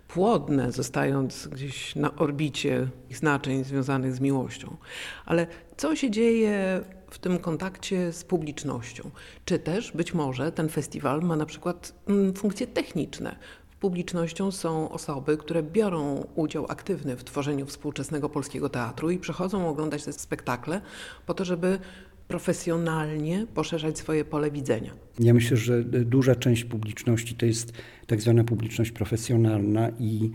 płodne, 0.08 0.72
zostając 0.72 1.48
gdzieś 1.48 1.96
na 1.96 2.16
orbicie 2.16 2.88
znaczeń 3.12 3.64
związanych 3.64 4.16
z 4.16 4.20
miłością. 4.20 4.78
Ale 5.26 5.48
co 5.78 5.96
się 5.96 6.12
dzieje 6.12 6.82
w 7.10 7.20
tym 7.20 7.40
kontakcie 7.40 8.12
z 8.14 8.24
publicznością? 8.24 9.10
Czy 9.46 9.60
też 9.60 9.92
być 9.92 10.14
może 10.14 10.52
ten 10.52 10.70
festiwal 10.70 11.22
ma 11.22 11.36
na 11.36 11.46
przykład 11.46 11.94
mm, 12.08 12.34
funkcje 12.34 12.68
techniczne, 12.68 13.36
publicznością 13.80 14.52
są 14.52 14.90
osoby, 14.90 15.38
które 15.38 15.64
biorą 15.64 16.28
udział 16.36 16.66
aktywny 16.70 17.16
w 17.16 17.24
tworzeniu 17.24 17.66
współczesnego 17.66 18.30
polskiego 18.30 18.70
teatru 18.70 19.12
i 19.12 19.18
przychodzą 19.18 19.70
oglądać 19.70 20.04
te 20.04 20.14
spektakle 20.14 20.82
po 21.26 21.34
to, 21.34 21.46
żeby 21.46 21.80
profesjonalnie 22.28 23.46
poszerzać 23.54 23.98
swoje 23.98 24.26
pole 24.26 24.52
widzenia. 24.52 24.92
Ja 25.20 25.34
myślę, 25.34 25.58
że 25.58 25.84
duża 25.84 26.36
część 26.36 26.64
publiczności 26.64 27.36
to 27.36 27.46
jest 27.46 27.74
tak 28.08 28.22
zwana 28.22 28.44
publiczność 28.44 28.92
profesjonalna 28.92 29.90
i 30.00 30.32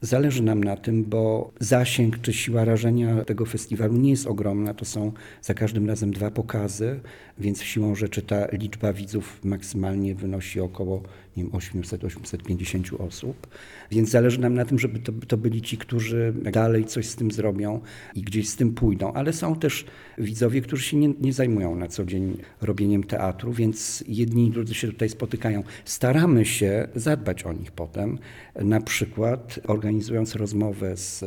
Zależy 0.00 0.42
nam 0.42 0.64
na 0.64 0.76
tym, 0.76 1.04
bo 1.04 1.50
zasięg 1.60 2.20
czy 2.20 2.32
siła 2.32 2.64
rażenia 2.64 3.24
tego 3.24 3.46
festiwalu 3.46 3.96
nie 3.96 4.10
jest 4.10 4.26
ogromna. 4.26 4.74
To 4.74 4.84
są 4.84 5.12
za 5.42 5.54
każdym 5.54 5.88
razem 5.88 6.10
dwa 6.10 6.30
pokazy. 6.30 7.00
Więc 7.38 7.62
siłą 7.62 7.94
rzeczy 7.94 8.22
ta 8.22 8.46
liczba 8.52 8.92
widzów 8.92 9.44
maksymalnie 9.44 10.14
wynosi 10.14 10.60
około 10.60 11.02
nie 11.36 11.44
wiem, 11.44 11.52
800-850 11.52 13.02
osób. 13.02 13.46
Więc 13.90 14.10
zależy 14.10 14.40
nam 14.40 14.54
na 14.54 14.64
tym, 14.64 14.78
żeby 14.78 14.98
to, 14.98 15.12
to 15.28 15.36
byli 15.36 15.62
ci, 15.62 15.78
którzy 15.78 16.34
dalej 16.52 16.84
coś 16.84 17.06
z 17.06 17.16
tym 17.16 17.30
zrobią 17.30 17.80
i 18.14 18.22
gdzieś 18.22 18.48
z 18.48 18.56
tym 18.56 18.74
pójdą. 18.74 19.12
Ale 19.12 19.32
są 19.32 19.56
też 19.56 19.84
widzowie, 20.18 20.60
którzy 20.60 20.82
się 20.82 20.96
nie, 20.96 21.08
nie 21.20 21.32
zajmują 21.32 21.76
na 21.76 21.88
co 21.88 22.04
dzień 22.04 22.36
robieniem 22.60 23.04
teatru, 23.04 23.52
więc 23.52 24.04
jedni 24.08 24.46
i 24.46 24.50
drudzy 24.50 24.74
się 24.74 24.88
tutaj 24.88 25.08
spotykają. 25.08 25.62
Staramy 25.84 26.44
się 26.44 26.88
zadbać 26.94 27.42
o 27.42 27.52
nich 27.52 27.72
potem, 27.72 28.18
na 28.54 28.80
przykład 28.80 29.60
organizując 29.66 30.34
rozmowę 30.34 30.96
z 30.96 31.24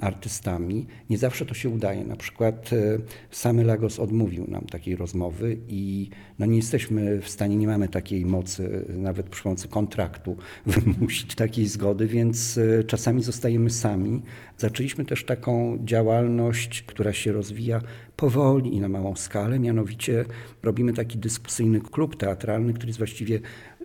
artystami. 0.00 0.86
Nie 1.10 1.18
zawsze 1.18 1.46
to 1.46 1.54
się 1.54 1.68
udaje. 1.68 2.04
Na 2.04 2.16
przykład 2.16 2.70
e, 2.72 2.98
Samy 3.30 3.64
Lagos 3.64 3.98
odmówił 3.98 4.46
nam 4.48 4.64
takiej 4.64 4.96
rozmowy 4.96 5.37
i 5.68 6.10
no 6.38 6.46
nie 6.46 6.56
jesteśmy 6.56 7.20
w 7.20 7.28
stanie, 7.28 7.56
nie 7.56 7.66
mamy 7.66 7.88
takiej 7.88 8.26
mocy 8.26 8.84
nawet 8.88 9.28
przy 9.28 9.42
pomocy 9.42 9.68
kontraktu 9.68 10.36
wymusić 10.66 11.34
takiej 11.34 11.66
zgody, 11.66 12.06
więc 12.06 12.58
e, 12.58 12.84
czasami 12.84 13.22
zostajemy 13.22 13.70
sami. 13.70 14.22
Zaczęliśmy 14.56 15.04
też 15.04 15.24
taką 15.24 15.78
działalność, 15.84 16.82
która 16.82 17.12
się 17.12 17.32
rozwija 17.32 17.80
powoli 18.16 18.74
i 18.74 18.80
na 18.80 18.88
małą 18.88 19.16
skalę, 19.16 19.58
mianowicie 19.58 20.24
robimy 20.62 20.92
taki 20.92 21.18
dyskusyjny 21.18 21.80
klub 21.80 22.16
teatralny, 22.16 22.72
który 22.72 22.88
jest 22.88 22.98
właściwie 22.98 23.40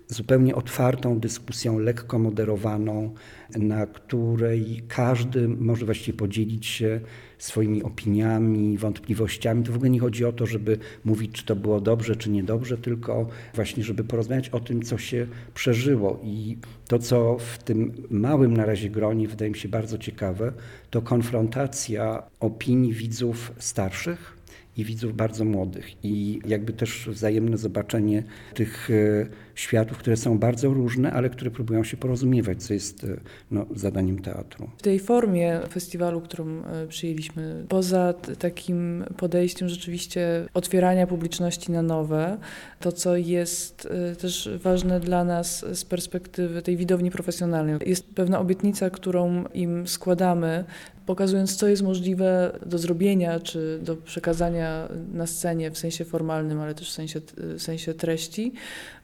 zupełnie 0.08 0.56
otwartą 0.56 1.20
dyskusją, 1.20 1.80
lekko 1.80 2.20
moderowaną, 2.20 3.14
na 3.56 3.86
której 3.86 4.84
każdy 4.88 5.48
może 5.48 5.86
właściwie 5.86 6.18
podzielić 6.18 6.66
się 6.66 7.00
swoimi 7.38 7.84
opiniami, 7.84 8.78
wątpliwościami. 8.78 9.64
To 9.64 9.72
w 9.72 9.76
ogóle 9.76 9.90
nie 9.90 10.00
chodzi 10.00 10.26
o 10.26 10.32
to, 10.32 10.46
żeby 10.46 10.78
mówić, 11.06 11.32
czy 11.32 11.46
to 11.46 11.56
było 11.56 11.82
dobrze, 11.82 12.16
czy 12.16 12.30
niedobrze, 12.30 12.78
tylko 12.78 13.28
właśnie, 13.56 13.84
żeby 13.84 14.04
porozmawiać 14.04 14.50
o 14.50 14.60
tym, 14.60 14.82
co 14.82 14.98
się 14.98 15.28
przeżyło. 15.54 16.20
I 16.24 16.58
to, 16.88 17.00
co 17.00 17.38
w 17.40 17.64
tym 17.64 17.94
małym 18.10 18.58
na 18.58 18.66
razie 18.66 18.90
gronie 18.90 19.28
wydaje 19.28 19.52
mi 19.52 19.58
się 19.58 19.70
bardzo 19.70 19.98
ciekawe, 19.98 20.54
to 20.90 21.02
konfrontacja 21.02 22.24
opinii 22.40 22.94
widzów 22.94 23.52
starszych 23.58 24.44
i 24.78 24.84
widzów 24.84 25.16
bardzo 25.16 25.46
młodych. 25.46 26.06
I 26.06 26.40
jakby 26.46 26.74
też 26.74 27.10
wzajemne 27.10 27.58
zobaczenie 27.58 28.24
tych 28.54 28.90
e, 28.90 29.28
światów, 29.56 29.98
które 29.98 30.18
są 30.18 30.40
bardzo 30.40 30.70
różne, 30.70 31.12
ale 31.12 31.30
które 31.30 31.52
próbują 31.52 31.84
się 31.84 31.98
porozumiewać, 31.98 32.64
co 32.64 32.74
jest 32.74 33.04
e, 33.04 33.08
no, 33.52 33.66
zadaniem 33.76 34.22
teatru. 34.22 34.70
W 34.78 34.82
tej 34.82 35.00
formie 35.00 35.60
festiwalu, 35.70 36.22
którą 36.22 36.46
e, 36.48 36.88
przyjęliśmy, 36.88 37.66
poza 37.70 38.14
takim 38.40 39.06
podejściem 39.18 39.70
rzeczywiście 39.70 40.48
otwierania 40.54 41.08
publiczności 41.08 41.72
na 41.72 41.82
nowe, 41.82 42.38
to 42.80 42.92
co 42.92 43.16
jest 43.16 43.88
też 44.20 44.50
ważne 44.64 45.00
dla 45.00 45.24
nas 45.24 45.66
z 45.74 45.86
perspektywy 45.86 46.62
tej 46.62 46.78
widowni 46.78 47.12
profesjonalnej, 47.12 47.76
jest 47.86 48.16
pewna 48.16 48.40
obietnica, 48.40 48.90
którą 48.90 49.44
im 49.54 49.88
składamy, 49.88 50.66
pokazując, 51.06 51.56
co 51.56 51.68
jest 51.68 51.82
możliwe 51.82 52.60
do 52.66 52.78
zrobienia 52.78 53.40
czy 53.40 53.80
do 53.82 53.96
przekazania 53.96 54.90
na 55.14 55.28
scenie 55.28 55.72
w 55.72 55.78
sensie 55.78 56.06
formalnym, 56.06 56.60
ale 56.60 56.76
też 56.76 56.90
w 56.90 56.94
sensie, 56.94 57.22
w 57.38 57.62
sensie 57.62 57.94
treści 57.94 58.54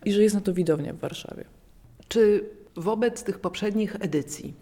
i 0.05 0.13
że 0.13 0.23
jest 0.23 0.35
na 0.39 0.45
to 0.45 0.53
widownia 0.53 0.93
w 0.93 0.99
Warszawie. 0.99 1.45
Czy 2.07 2.49
wobec 2.75 3.23
tych 3.23 3.39
poprzednich 3.39 3.95
edycji 3.99 4.53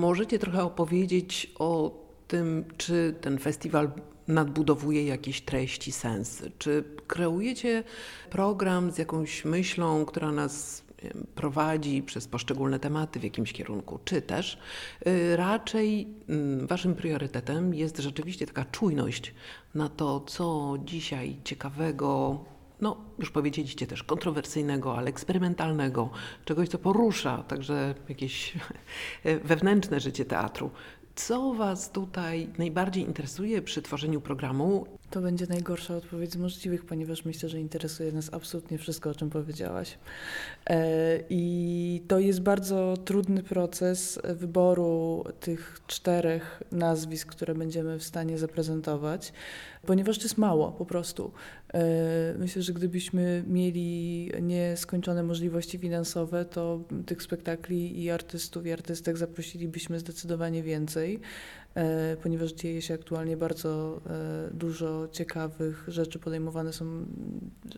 możecie 0.00 0.38
trochę 0.38 0.62
opowiedzieć 0.62 1.52
o 1.58 2.00
tym, 2.28 2.64
czy 2.76 3.14
ten 3.20 3.38
festiwal 3.38 3.90
nadbudowuje 4.28 5.04
jakieś 5.06 5.40
treści, 5.40 5.92
sensy? 5.92 6.50
Czy 6.58 6.84
kreujecie 7.06 7.84
program 8.30 8.90
z 8.90 8.98
jakąś 8.98 9.44
myślą, 9.44 10.04
która 10.04 10.32
nas 10.32 10.86
prowadzi 11.34 12.02
przez 12.02 12.28
poszczególne 12.28 12.78
tematy 12.78 13.20
w 13.20 13.24
jakimś 13.24 13.52
kierunku, 13.52 13.98
czy 14.04 14.22
też 14.22 14.58
y, 15.06 15.36
raczej 15.36 16.08
mm, 16.28 16.66
waszym 16.66 16.94
priorytetem 16.94 17.74
jest 17.74 17.98
rzeczywiście 17.98 18.46
taka 18.46 18.64
czujność 18.64 19.34
na 19.74 19.88
to, 19.88 20.20
co 20.20 20.74
dzisiaj 20.84 21.36
ciekawego, 21.44 22.44
no 22.80 22.96
już 23.18 23.30
powiedzieliście 23.30 23.86
też 23.86 24.02
kontrowersyjnego, 24.02 24.98
ale 24.98 25.08
eksperymentalnego, 25.08 26.10
czegoś, 26.44 26.68
co 26.68 26.78
porusza 26.78 27.42
także 27.42 27.94
jakieś 28.08 28.52
wewnętrzne 29.44 30.00
życie 30.00 30.24
teatru. 30.24 30.70
Co 31.16 31.54
Was 31.54 31.90
tutaj 31.90 32.48
najbardziej 32.58 33.04
interesuje 33.04 33.62
przy 33.62 33.82
tworzeniu 33.82 34.20
programu? 34.20 34.86
To 35.10 35.20
będzie 35.20 35.46
najgorsza 35.46 35.96
odpowiedź 35.96 36.32
z 36.32 36.36
możliwych, 36.36 36.84
ponieważ 36.84 37.24
myślę, 37.24 37.48
że 37.48 37.60
interesuje 37.60 38.12
nas 38.12 38.34
absolutnie 38.34 38.78
wszystko, 38.78 39.10
o 39.10 39.14
czym 39.14 39.30
powiedziałaś. 39.30 39.98
E, 40.66 41.18
I 41.30 42.02
to 42.08 42.18
jest 42.18 42.42
bardzo 42.42 42.96
trudny 43.04 43.42
proces 43.42 44.20
wyboru 44.24 45.24
tych 45.40 45.80
czterech 45.86 46.62
nazwisk, 46.72 47.28
które 47.28 47.54
będziemy 47.54 47.98
w 47.98 48.04
stanie 48.04 48.38
zaprezentować, 48.38 49.32
ponieważ 49.86 50.18
to 50.18 50.24
jest 50.24 50.38
mało 50.38 50.72
po 50.72 50.86
prostu. 50.86 51.32
E, 51.74 52.34
myślę, 52.38 52.62
że 52.62 52.72
gdybyśmy 52.72 53.44
mieli 53.46 54.30
nieskończone 54.42 55.22
możliwości 55.22 55.78
finansowe, 55.78 56.44
to 56.44 56.80
tych 57.06 57.22
spektakli 57.22 58.02
i 58.02 58.10
artystów 58.10 58.66
i 58.66 58.72
artystek 58.72 59.16
zaprosilibyśmy 59.16 59.98
zdecydowanie 59.98 60.62
więcej. 60.62 61.20
E, 61.76 62.16
ponieważ 62.22 62.52
dzieje 62.52 62.82
się 62.82 62.94
aktualnie 62.94 63.36
bardzo 63.36 64.00
e, 64.06 64.50
dużo 64.54 65.08
ciekawych 65.12 65.84
rzeczy, 65.88 66.18
podejmowane 66.18 66.72
są 66.72 67.06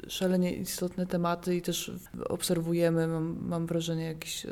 szalenie 0.09 0.57
istotne 0.57 1.07
tematy 1.07 1.57
i 1.57 1.63
też 1.63 1.93
obserwujemy, 2.29 3.07
mam, 3.09 3.39
mam 3.43 3.67
wrażenie, 3.67 4.05
jakieś 4.05 4.47
e, 4.47 4.49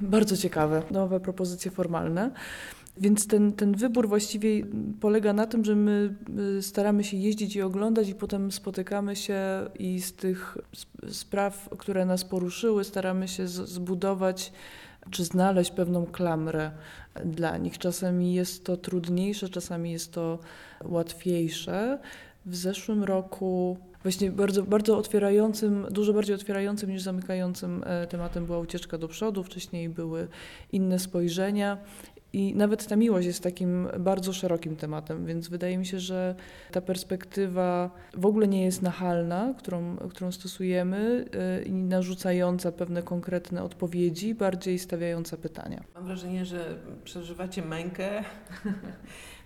bardzo 0.00 0.36
ciekawe 0.36 0.82
nowe 0.90 1.20
propozycje 1.20 1.70
formalne. 1.70 2.30
Więc 2.96 3.26
ten, 3.26 3.52
ten 3.52 3.72
wybór 3.72 4.08
właściwie 4.08 4.66
polega 5.00 5.32
na 5.32 5.46
tym, 5.46 5.64
że 5.64 5.76
my 5.76 6.14
staramy 6.60 7.04
się 7.04 7.16
jeździć 7.16 7.56
i 7.56 7.62
oglądać, 7.62 8.08
i 8.08 8.14
potem 8.14 8.52
spotykamy 8.52 9.16
się 9.16 9.40
i 9.78 10.00
z 10.00 10.12
tych 10.12 10.58
spraw, 11.08 11.68
które 11.78 12.04
nas 12.06 12.24
poruszyły, 12.24 12.84
staramy 12.84 13.28
się 13.28 13.48
zbudować 13.48 14.52
czy 15.10 15.24
znaleźć 15.24 15.70
pewną 15.70 16.06
klamrę 16.06 16.70
dla 17.24 17.56
nich. 17.56 17.78
Czasami 17.78 18.34
jest 18.34 18.64
to 18.64 18.76
trudniejsze, 18.76 19.48
czasami 19.48 19.92
jest 19.92 20.12
to 20.12 20.38
łatwiejsze. 20.84 21.98
W 22.46 22.56
zeszłym 22.56 23.04
roku 23.04 23.76
właśnie 24.08 24.30
bardzo, 24.30 24.62
bardzo 24.62 24.98
otwierającym, 24.98 25.86
dużo 25.90 26.12
bardziej 26.12 26.34
otwierającym 26.34 26.90
niż 26.90 27.02
zamykającym 27.02 27.84
e, 27.86 28.06
tematem 28.06 28.46
była 28.46 28.58
ucieczka 28.58 28.98
do 28.98 29.08
przodu. 29.08 29.42
Wcześniej 29.42 29.88
były 29.88 30.28
inne 30.72 30.98
spojrzenia 30.98 31.78
i 32.32 32.54
nawet 32.54 32.86
ta 32.86 32.96
miłość 32.96 33.26
jest 33.26 33.42
takim 33.42 33.88
bardzo 33.98 34.32
szerokim 34.32 34.76
tematem, 34.76 35.26
więc 35.26 35.48
wydaje 35.48 35.78
mi 35.78 35.86
się, 35.86 36.00
że 36.00 36.34
ta 36.72 36.80
perspektywa 36.80 37.90
w 38.14 38.26
ogóle 38.26 38.48
nie 38.48 38.64
jest 38.64 38.82
nachalna, 38.82 39.54
którą, 39.58 39.96
którą 39.96 40.32
stosujemy 40.32 41.24
y, 41.60 41.64
i 41.64 41.72
narzucająca 41.72 42.72
pewne 42.72 43.02
konkretne 43.02 43.62
odpowiedzi, 43.62 44.34
bardziej 44.34 44.78
stawiająca 44.78 45.36
pytania. 45.36 45.84
Mam 45.94 46.04
wrażenie, 46.04 46.44
że 46.44 46.78
przeżywacie 47.04 47.62
mękę 47.62 48.24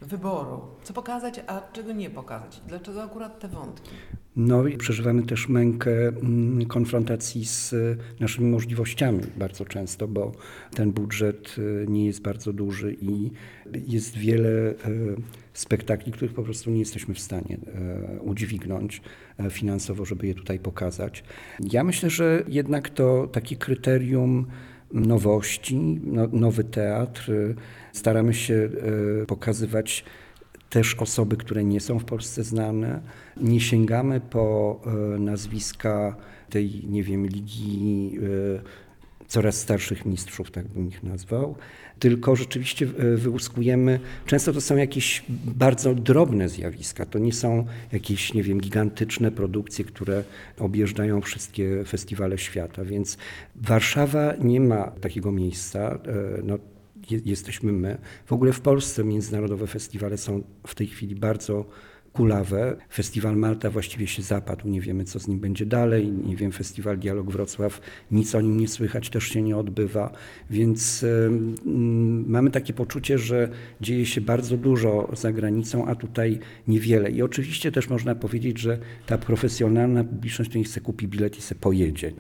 wyboru. 0.07 0.61
Co 0.83 0.93
pokazać, 0.93 1.41
a 1.47 1.61
czego 1.73 1.93
nie 1.93 2.11
pokazać? 2.11 2.63
Dlaczego 2.69 3.03
akurat 3.03 3.41
te 3.41 3.49
wątki? 3.49 3.91
No 4.37 4.67
i 4.67 4.77
przeżywamy 4.77 5.23
też 5.23 5.49
mękę 5.49 6.09
mm, 6.09 6.67
konfrontacji 6.67 7.47
z 7.47 7.73
e, 7.73 7.97
naszymi 8.21 8.51
możliwościami 8.51 9.23
bardzo 9.37 9.65
często, 9.65 10.09
bo 10.09 10.33
ten 10.75 10.93
budżet 10.93 11.57
e, 11.59 11.91
nie 11.91 12.07
jest 12.07 12.23
bardzo 12.23 12.53
duży 12.53 12.97
i 13.01 13.31
jest 13.87 14.17
wiele 14.17 14.49
e, 14.49 14.75
spektakli, 15.53 16.13
których 16.13 16.35
po 16.35 16.43
prostu 16.43 16.71
nie 16.71 16.79
jesteśmy 16.79 17.15
w 17.15 17.21
stanie 17.21 17.59
udźwignąć 18.21 19.03
finansowo, 19.51 20.05
żeby 20.05 20.27
je 20.27 20.35
tutaj 20.35 20.59
pokazać. 20.59 21.25
Ja 21.61 21.85
myślę, 21.85 22.11
że 22.11 22.45
jednak 22.49 22.91
to 22.91 23.27
takie 23.27 23.57
kryterium 23.57 24.47
nowości, 24.93 26.01
no, 26.05 26.29
nowy 26.33 26.65
teatr, 26.65 27.33
staramy 27.93 28.35
się 28.35 28.71
pokazywać 29.27 30.05
też 30.73 30.95
osoby, 30.95 31.37
które 31.37 31.65
nie 31.65 31.81
są 31.81 31.99
w 31.99 32.05
Polsce 32.05 32.45
znane. 32.45 33.01
Nie 33.37 33.61
sięgamy 33.61 34.21
po 34.21 34.81
e, 34.87 35.19
nazwiska 35.19 36.17
tej, 36.51 36.85
nie 36.89 37.03
wiem, 37.03 37.27
ligi 37.27 38.19
e, 38.19 38.63
coraz 39.33 39.57
starszych 39.57 40.07
mistrzów, 40.07 40.51
tak 40.51 40.69
bym 40.69 40.89
ich 40.89 41.03
nazwał, 41.03 41.57
tylko 41.99 42.37
rzeczywiście 42.37 42.87
e, 42.87 43.17
wyłuskujemy, 43.17 44.01
często 44.27 44.53
to 44.53 44.61
są 44.61 44.77
jakieś 44.77 45.25
bardzo 45.45 45.95
drobne 45.95 46.49
zjawiska, 46.49 47.07
to 47.07 47.19
nie 47.19 47.33
są 47.33 47.67
jakieś, 47.93 48.35
nie 48.35 48.43
wiem, 48.43 48.61
gigantyczne 48.61 49.31
produkcje, 49.31 49.85
które 49.85 50.25
objeżdżają 50.59 51.21
wszystkie 51.21 51.85
festiwale 51.85 52.39
świata, 52.39 52.85
więc 52.85 53.19
Warszawa 53.57 54.35
nie 54.41 54.61
ma 54.61 54.87
takiego 54.87 55.33
miejsca, 55.33 55.99
no, 56.45 56.59
jesteśmy 57.11 57.73
my. 57.73 57.99
W 58.27 58.33
ogóle 58.33 58.53
w 58.53 58.61
Polsce 58.61 59.05
międzynarodowe 59.05 59.67
festiwale 59.67 60.19
są 60.19 60.43
w 60.67 60.75
tej 60.75 60.87
chwili 60.87 61.15
bardzo 61.15 61.65
kulawe. 62.13 62.77
Festiwal 62.93 63.37
Malta 63.37 63.71
właściwie 63.71 64.07
się 64.07 64.23
zapadł, 64.23 64.69
nie 64.69 64.81
wiemy 64.81 65.05
co 65.05 65.21
z 65.21 65.29
nim 65.29 65.39
będzie 65.41 65.67
dalej, 65.67 66.13
nie 66.13 66.37
wiem, 66.37 66.53
Festiwal 66.53 66.99
Dialog 66.99 67.31
Wrocław, 67.31 67.81
nic 68.11 68.35
o 68.35 68.41
nim 68.41 68.61
nie 68.61 68.69
słychać, 68.69 69.11
też 69.11 69.25
się 69.25 69.43
nie 69.43 69.57
odbywa, 69.57 70.13
więc 70.51 71.05
mamy 72.27 72.51
takie 72.51 72.73
poczucie, 72.73 73.19
że 73.19 73.49
dzieje 73.81 74.07
się 74.07 74.21
bardzo 74.21 74.57
dużo 74.57 75.09
za 75.13 75.33
granicą, 75.33 75.87
a 75.87 75.95
tutaj 75.95 76.39
niewiele. 76.69 77.11
I 77.11 77.23
oczywiście 77.23 77.73
też 77.73 77.89
można 77.89 78.15
powiedzieć, 78.15 78.59
że 78.59 78.79
ta 79.07 79.19
profesjonalna 79.19 80.05
publiczność 80.05 80.51
to 80.53 80.59
nie 80.59 80.65
chce 80.65 80.81
kupi 80.81 81.09
bilet 81.09 81.39
i 81.39 81.43
se 81.43 81.55
pojedzie, 81.55 82.13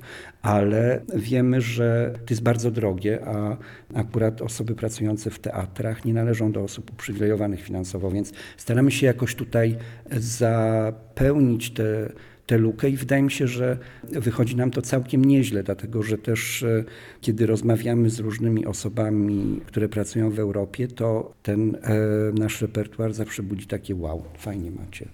ale 0.42 1.00
wiemy, 1.14 1.60
że 1.60 2.14
to 2.26 2.34
jest 2.34 2.42
bardzo 2.42 2.70
drogie, 2.70 3.26
a 3.26 3.56
akurat 3.94 4.42
osoby 4.42 4.74
pracujące 4.74 5.30
w 5.30 5.38
teatrach 5.38 6.04
nie 6.04 6.14
należą 6.14 6.52
do 6.52 6.62
osób 6.62 6.90
uprzywilejowanych 6.90 7.62
finansowo, 7.62 8.10
więc 8.10 8.32
staramy 8.56 8.90
się 8.90 9.06
jakoś 9.06 9.34
tutaj 9.34 9.76
zapełnić 10.10 11.70
te 11.70 12.12
tę 12.46 12.58
lukę 12.58 12.90
i 12.90 12.96
wydaje 12.96 13.22
mi 13.22 13.30
się, 13.30 13.46
że 13.46 13.78
wychodzi 14.04 14.56
nam 14.56 14.70
to 14.70 14.82
całkiem 14.82 15.24
nieźle, 15.24 15.62
dlatego 15.62 16.02
że 16.02 16.18
też 16.18 16.62
e, 16.62 16.84
kiedy 17.20 17.46
rozmawiamy 17.46 18.10
z 18.10 18.18
różnymi 18.18 18.66
osobami, 18.66 19.60
które 19.66 19.88
pracują 19.88 20.30
w 20.30 20.38
Europie, 20.38 20.88
to 20.88 21.34
ten 21.42 21.74
e, 21.74 21.90
nasz 22.34 22.62
repertuar 22.62 23.12
zawsze 23.12 23.42
budzi 23.42 23.66
takie 23.66 23.94
wow, 23.94 24.24
fajnie 24.38 24.70
macie. 24.70 25.08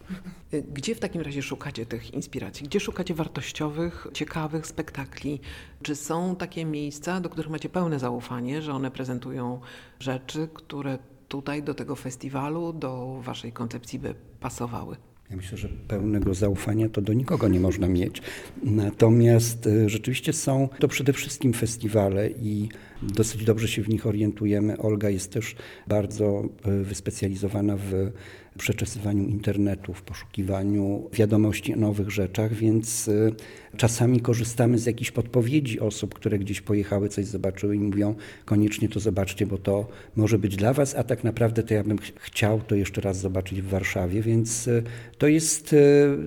Gdzie 0.75 0.95
w 0.95 1.01
takim 1.01 1.23
razie 1.23 1.43
szukacie 1.43 1.87
tych 1.87 2.15
inspiracji? 2.15 2.67
Gdzie 2.67 2.81
szukacie 2.81 3.15
wartościowych, 3.15 4.07
ciekawych 4.13 4.67
spektakli? 4.67 5.41
Czy 5.83 5.97
są 5.97 6.37
takie 6.37 6.65
miejsca, 6.65 7.21
do 7.21 7.29
których 7.29 7.51
macie 7.51 7.69
pełne 7.69 7.99
zaufanie, 7.99 8.63
że 8.63 8.73
one 8.73 8.91
prezentują 8.91 9.61
rzeczy, 10.01 10.49
które 10.55 10.99
tutaj 11.29 11.63
do 11.63 11.75
tego 11.75 11.97
festiwalu, 11.97 12.73
do 12.73 13.21
waszej 13.23 13.53
koncepcji 13.53 13.99
by 13.99 14.15
pasowały? 14.41 14.97
Ja 15.31 15.37
myślę, 15.37 15.59
że 15.59 15.69
pełnego 15.69 16.35
zaufania 16.35 16.89
to 16.89 17.01
do 17.03 17.13
nikogo 17.13 17.49
nie 17.49 17.61
można 17.61 17.89
mieć. 17.89 18.23
Natomiast 18.63 19.67
e, 19.67 19.89
rzeczywiście 19.89 20.33
są 20.33 20.69
to 20.79 20.89
przede 20.89 21.13
wszystkim 21.13 21.53
festiwale 21.53 22.31
i 22.31 22.69
dosyć 23.03 23.45
dobrze 23.45 23.69
się 23.69 23.83
w 23.83 23.89
nich 23.89 24.07
orientujemy. 24.07 24.79
Olga 24.79 25.11
jest 25.11 25.33
też 25.33 25.57
bardzo 25.87 26.45
e, 26.65 26.71
wyspecjalizowana 26.83 27.77
w 27.77 28.11
przeczesywaniu 28.59 29.29
internetu, 29.29 29.95
w 29.95 30.03
poszukiwaniu 30.03 31.09
wiadomości 31.13 31.75
o 31.75 31.77
nowych 31.77 32.11
rzeczach, 32.11 32.55
więc 32.55 33.09
y, 33.09 33.33
czasami 33.77 34.21
korzystamy 34.21 34.79
z 34.79 34.87
jakichś 34.87 35.11
podpowiedzi 35.11 35.81
osób, 35.81 36.15
które 36.15 36.39
gdzieś 36.39 36.61
pojechały, 36.61 37.09
coś 37.09 37.27
zobaczyły 37.27 37.77
i 37.77 37.79
mówią, 37.79 38.15
koniecznie 38.45 38.89
to 38.89 39.01
zobaczcie, 39.01 39.47
bo 39.47 39.59
to 39.59 39.89
może 40.17 40.39
być 40.39 40.57
dla 40.57 40.73
Was, 40.73 40.95
a 40.95 41.05
tak 41.05 41.25
naprawdę 41.25 41.63
to 41.63 41.75
ja 41.75 41.85
bym 41.85 41.99
chciał 42.17 42.61
to 42.61 42.75
jeszcze 42.75 43.01
raz 43.01 43.21
zobaczyć 43.21 43.63
w 43.63 43.69
Warszawie, 43.69 44.23
więc 44.23 44.69
y, 44.69 44.83
to 45.19 45.27
jest, 45.27 45.75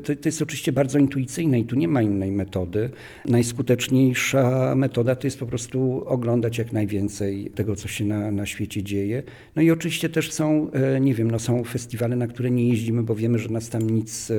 to, 0.04 0.16
to 0.16 0.30
jest 0.30 0.42
oczywiście 0.42 0.72
bardzo 0.72 1.00
intuicyjne 1.00 1.60
i 1.60 1.66
tu 1.66 1.76
nie 1.76 1.88
ma 1.88 2.02
innej 2.02 2.32
metody. 2.32 2.90
Najskuteczniejsza 3.26 4.76
metoda 4.76 5.16
to 5.16 5.28
jest 5.28 5.40
po 5.40 5.46
prostu 5.46 6.04
oglądać 6.06 6.58
jak 6.62 6.74
najwięcej 6.74 7.52
tego, 7.56 7.76
co 7.76 7.88
się 7.88 8.06
na, 8.06 8.32
na 8.32 8.46
świecie 8.46 8.84
dzieje. 8.84 9.24
No 9.56 9.62
i 9.62 9.72
oczywiście 9.72 10.10
też 10.10 10.32
są, 10.32 10.72
nie 11.02 11.14
wiem, 11.14 11.32
no 11.32 11.40
są 11.40 11.64
festiwale 11.64 12.16
na 12.16 12.28
które 12.28 12.52
nie 12.52 12.68
jeździmy, 12.70 13.04
bo 13.04 13.16
wiemy, 13.16 13.40
że 13.40 13.50
nas 13.50 13.70
tam 13.70 13.90
nic 13.90 14.32
e, 14.32 14.36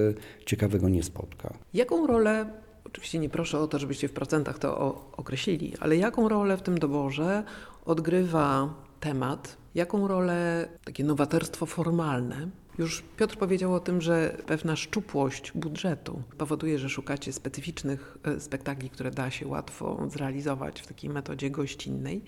ciekawego 0.47 0.89
nie 0.89 1.03
spotka. 1.03 1.55
Jaką 1.75 2.07
rolę, 2.07 2.47
oczywiście 2.85 3.19
nie 3.19 3.29
proszę 3.29 3.59
o 3.59 3.67
to, 3.67 3.79
żebyście 3.79 4.09
w 4.09 4.13
procentach 4.13 4.59
to 4.59 5.05
określili, 5.17 5.73
ale 5.81 5.97
jaką 5.97 6.29
rolę 6.29 6.57
w 6.57 6.63
tym 6.63 6.79
doborze 6.79 7.43
odgrywa 7.85 8.75
temat, 9.01 9.57
jaką 9.75 10.09
rolę 10.09 10.69
takie 10.85 11.05
nowatorstwo 11.05 11.67
formalne 11.67 12.49
już 12.79 13.03
Piotr 13.17 13.37
powiedział 13.37 13.75
o 13.75 13.81
tym, 13.81 14.01
że 14.01 14.37
pewna 14.47 14.77
szczupłość 14.77 15.53
budżetu 15.55 16.23
powoduje, 16.39 16.79
że 16.79 16.89
szukacie 16.89 17.33
specyficznych 17.33 18.19
e, 18.25 18.41
spektakli, 18.41 18.91
które 18.91 19.11
da 19.11 19.31
się 19.31 19.47
łatwo 19.47 20.09
zrealizować 20.09 20.81
w 20.81 20.87
takiej 20.87 21.11
metodzie 21.11 21.51
gościnnej, 21.51 22.23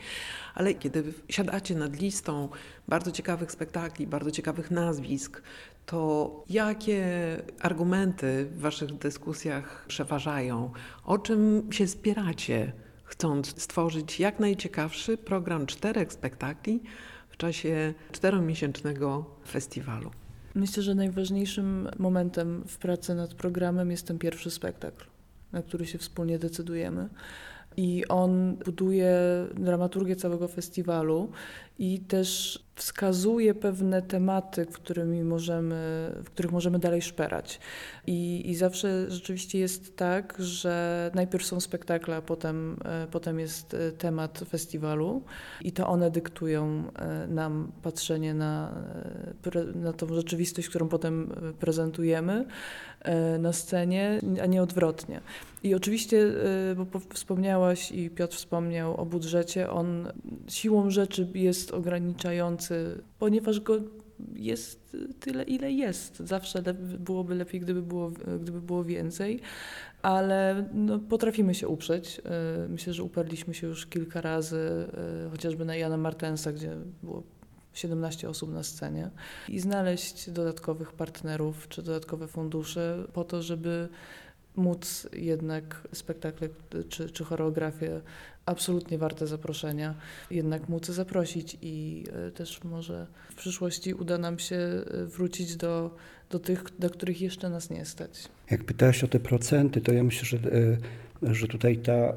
ale 0.55 0.75
kiedy 0.75 1.13
siadacie 1.29 1.75
nad 1.75 2.01
listą 2.01 2.49
bardzo 2.89 3.13
ciekawych 3.13 3.53
spektakli, 3.53 4.07
bardzo 4.07 4.31
ciekawych 4.31 4.71
nazwisk, 4.71 5.43
to 5.87 6.45
jakie 6.49 7.05
argumenty 7.61 8.47
w 8.53 8.61
Waszych 8.61 8.93
dyskusjach 8.93 9.85
przeważają? 9.89 10.73
O 11.05 11.19
czym 11.19 11.73
się 11.73 11.87
spieracie, 11.87 12.73
chcąc 13.05 13.63
stworzyć 13.63 14.21
jak 14.21 14.41
najciekawszy 14.41 15.17
program 15.17 15.67
czterech 15.67 16.13
spektakli 16.13 16.83
w 17.29 17.37
czasie 17.37 17.95
czteromiesięcznego 18.13 19.25
festiwalu? 19.49 20.11
Myślę, 20.55 20.83
że 20.83 20.95
najważniejszym 20.95 21.89
momentem 21.99 22.65
w 22.67 22.79
pracy 22.79 23.15
nad 23.15 23.35
programem 23.35 23.91
jest 23.91 24.07
ten 24.07 24.19
pierwszy 24.19 24.51
spektakl, 24.51 25.05
na 25.53 25.63
który 25.63 25.87
się 25.87 25.99
wspólnie 25.99 26.39
decydujemy. 26.39 27.09
I 27.77 28.05
on 28.09 28.57
buduje 28.65 29.17
dramaturgię 29.55 30.17
całego 30.17 30.49
festiwalu 30.49 31.29
i 31.79 32.01
też 32.01 32.59
wskazuje 32.75 33.55
pewne 33.55 34.03
tematy, 34.03 34.67
którymi 34.67 35.25
możemy, 35.25 36.11
w 36.25 36.31
których 36.31 36.53
możemy 36.53 36.79
dalej 36.79 37.03
szperać. 37.03 37.61
I, 38.07 38.51
I 38.51 38.55
zawsze 38.55 39.11
rzeczywiście 39.11 39.59
jest 39.59 39.97
tak, 39.97 40.35
że 40.39 41.11
najpierw 41.15 41.47
są 41.47 41.61
spektakle, 41.61 42.17
a 42.17 42.23
potem, 42.23 42.77
e, 42.85 43.07
potem 43.11 43.41
jest 43.41 43.75
e, 43.75 43.93
temat 43.93 44.45
festiwalu 44.49 45.23
i 45.61 45.73
to 45.73 45.89
one 45.89 46.11
dyktują 46.11 46.85
e, 46.97 47.27
nam 47.27 47.73
patrzenie 47.83 48.35
na, 48.35 48.75
na 49.75 49.93
tą 49.93 50.15
rzeczywistość, 50.15 50.69
którą 50.69 50.89
potem 50.89 51.31
prezentujemy 51.61 52.47
na 53.39 53.53
scenie, 53.53 54.21
a 54.43 54.47
nie 54.47 54.63
odwrotnie. 54.63 55.21
I 55.63 55.75
oczywiście, 55.75 56.33
bo 56.77 57.01
wspomniałaś 57.15 57.93
i 57.93 58.11
Piotr 58.11 58.37
wspomniał 58.37 58.97
o 58.97 59.07
budżecie, 59.07 59.71
on 59.71 60.09
siłą 60.49 60.91
rzeczy 60.91 61.29
jest 61.35 61.73
ograniczający, 61.73 63.03
ponieważ 63.19 63.61
go 63.61 63.81
jest 64.35 64.97
tyle, 65.21 65.43
ile 65.43 65.73
jest. 65.73 66.19
Zawsze 66.19 66.63
byłoby 66.99 67.35
lepiej, 67.35 67.61
gdyby 67.61 67.83
było, 67.83 68.11
gdyby 68.41 68.61
było 68.61 68.85
więcej, 68.85 69.41
ale 70.03 70.69
no, 70.75 70.99
potrafimy 70.99 71.55
się 71.55 71.69
uprzeć. 71.69 72.21
Y, 72.65 72.69
myślę, 72.69 72.93
że 72.93 73.03
uparliśmy 73.03 73.55
się 73.55 73.67
już 73.67 73.87
kilka 73.87 74.21
razy, 74.21 74.87
chociażby 75.31 75.65
na 75.65 75.77
Jana 75.77 75.97
Martensa, 75.97 76.53
gdzie 76.53 76.77
było 77.03 77.23
17 77.75 78.29
osób 78.29 78.53
na 78.53 78.63
scenie 78.63 79.11
i 79.49 79.61
znaleźć 79.61 80.31
dodatkowych 80.31 80.93
partnerów 80.93 81.69
czy 81.69 81.83
dodatkowe 81.83 82.29
fundusze 82.29 83.05
po 83.13 83.25
to, 83.25 83.43
żeby 83.43 83.89
móc 84.57 85.09
jednak 85.13 85.89
spektakle 85.93 86.49
czy, 86.89 87.11
czy 87.11 87.25
choreografię 87.25 88.01
absolutnie 88.47 88.99
warte 88.99 89.27
zaproszenia, 89.27 89.95
jednak 90.31 90.69
móc 90.69 90.87
zaprosić 90.87 91.57
i 91.63 92.05
e, 92.13 92.31
też 92.31 92.65
może 92.65 93.07
w 93.31 93.35
przyszłości 93.35 93.95
uda 93.95 94.19
nam 94.19 94.39
się 94.39 94.57
e, 94.57 95.05
wrócić 95.05 95.57
do, 95.57 95.97
do 96.31 96.39
tych, 96.39 96.65
do 96.79 96.91
których 96.91 97.21
jeszcze 97.21 97.51
nas 97.51 97.71
nie 97.71 97.85
stać. 97.85 98.29
Jak 98.51 98.65
pytałaś 98.65 99.05
o 99.05 99.09
te 99.09 99.21
procenty, 99.21 99.81
to 99.81 99.93
ja 99.93 100.05
myślę, 100.05 100.25
że 100.25 100.37
e, 100.37 100.77
że 101.23 101.49
tutaj 101.49 101.77
ta, 101.77 102.13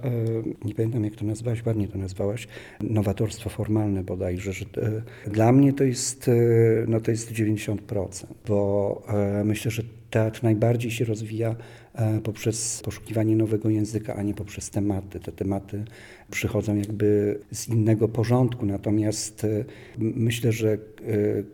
nie 0.66 0.76
pamiętam 0.76 1.04
jak 1.04 1.16
to 1.16 1.26
nazwałaś, 1.26 1.66
ładnie 1.66 1.88
to 1.88 1.98
nazwałaś, 1.98 2.48
nowatorstwo 2.82 3.50
formalne 3.50 4.04
bodajże, 4.04 4.54
że 4.54 4.66
dla 5.28 5.52
mnie 5.52 5.74
to 5.74 5.84
jest, 5.84 6.30
no 6.88 7.00
to 7.00 7.12
jest 7.12 7.32
90%, 7.32 8.26
bo 8.48 9.04
myślę, 9.44 9.72
że 9.72 9.84
teatr 10.10 10.44
najbardziej 10.44 10.92
się 10.92 11.06
rozwija 11.06 11.56
E, 11.98 12.22
poprzez 12.22 12.82
poszukiwanie 12.82 13.36
nowego 13.36 13.70
języka, 13.70 14.16
a 14.16 14.24
nie 14.24 14.34
poprzez 14.34 14.70
tematy. 14.70 15.20
Te 15.20 15.32
tematy 15.32 15.86
przychodzą 16.32 16.76
jakby 16.76 17.40
z 17.52 17.68
innego 17.68 18.08
porządku, 18.08 18.66
natomiast 18.66 19.44
e, 19.44 19.66
myślę, 19.98 20.52
że 20.52 20.72
e, 20.72 20.78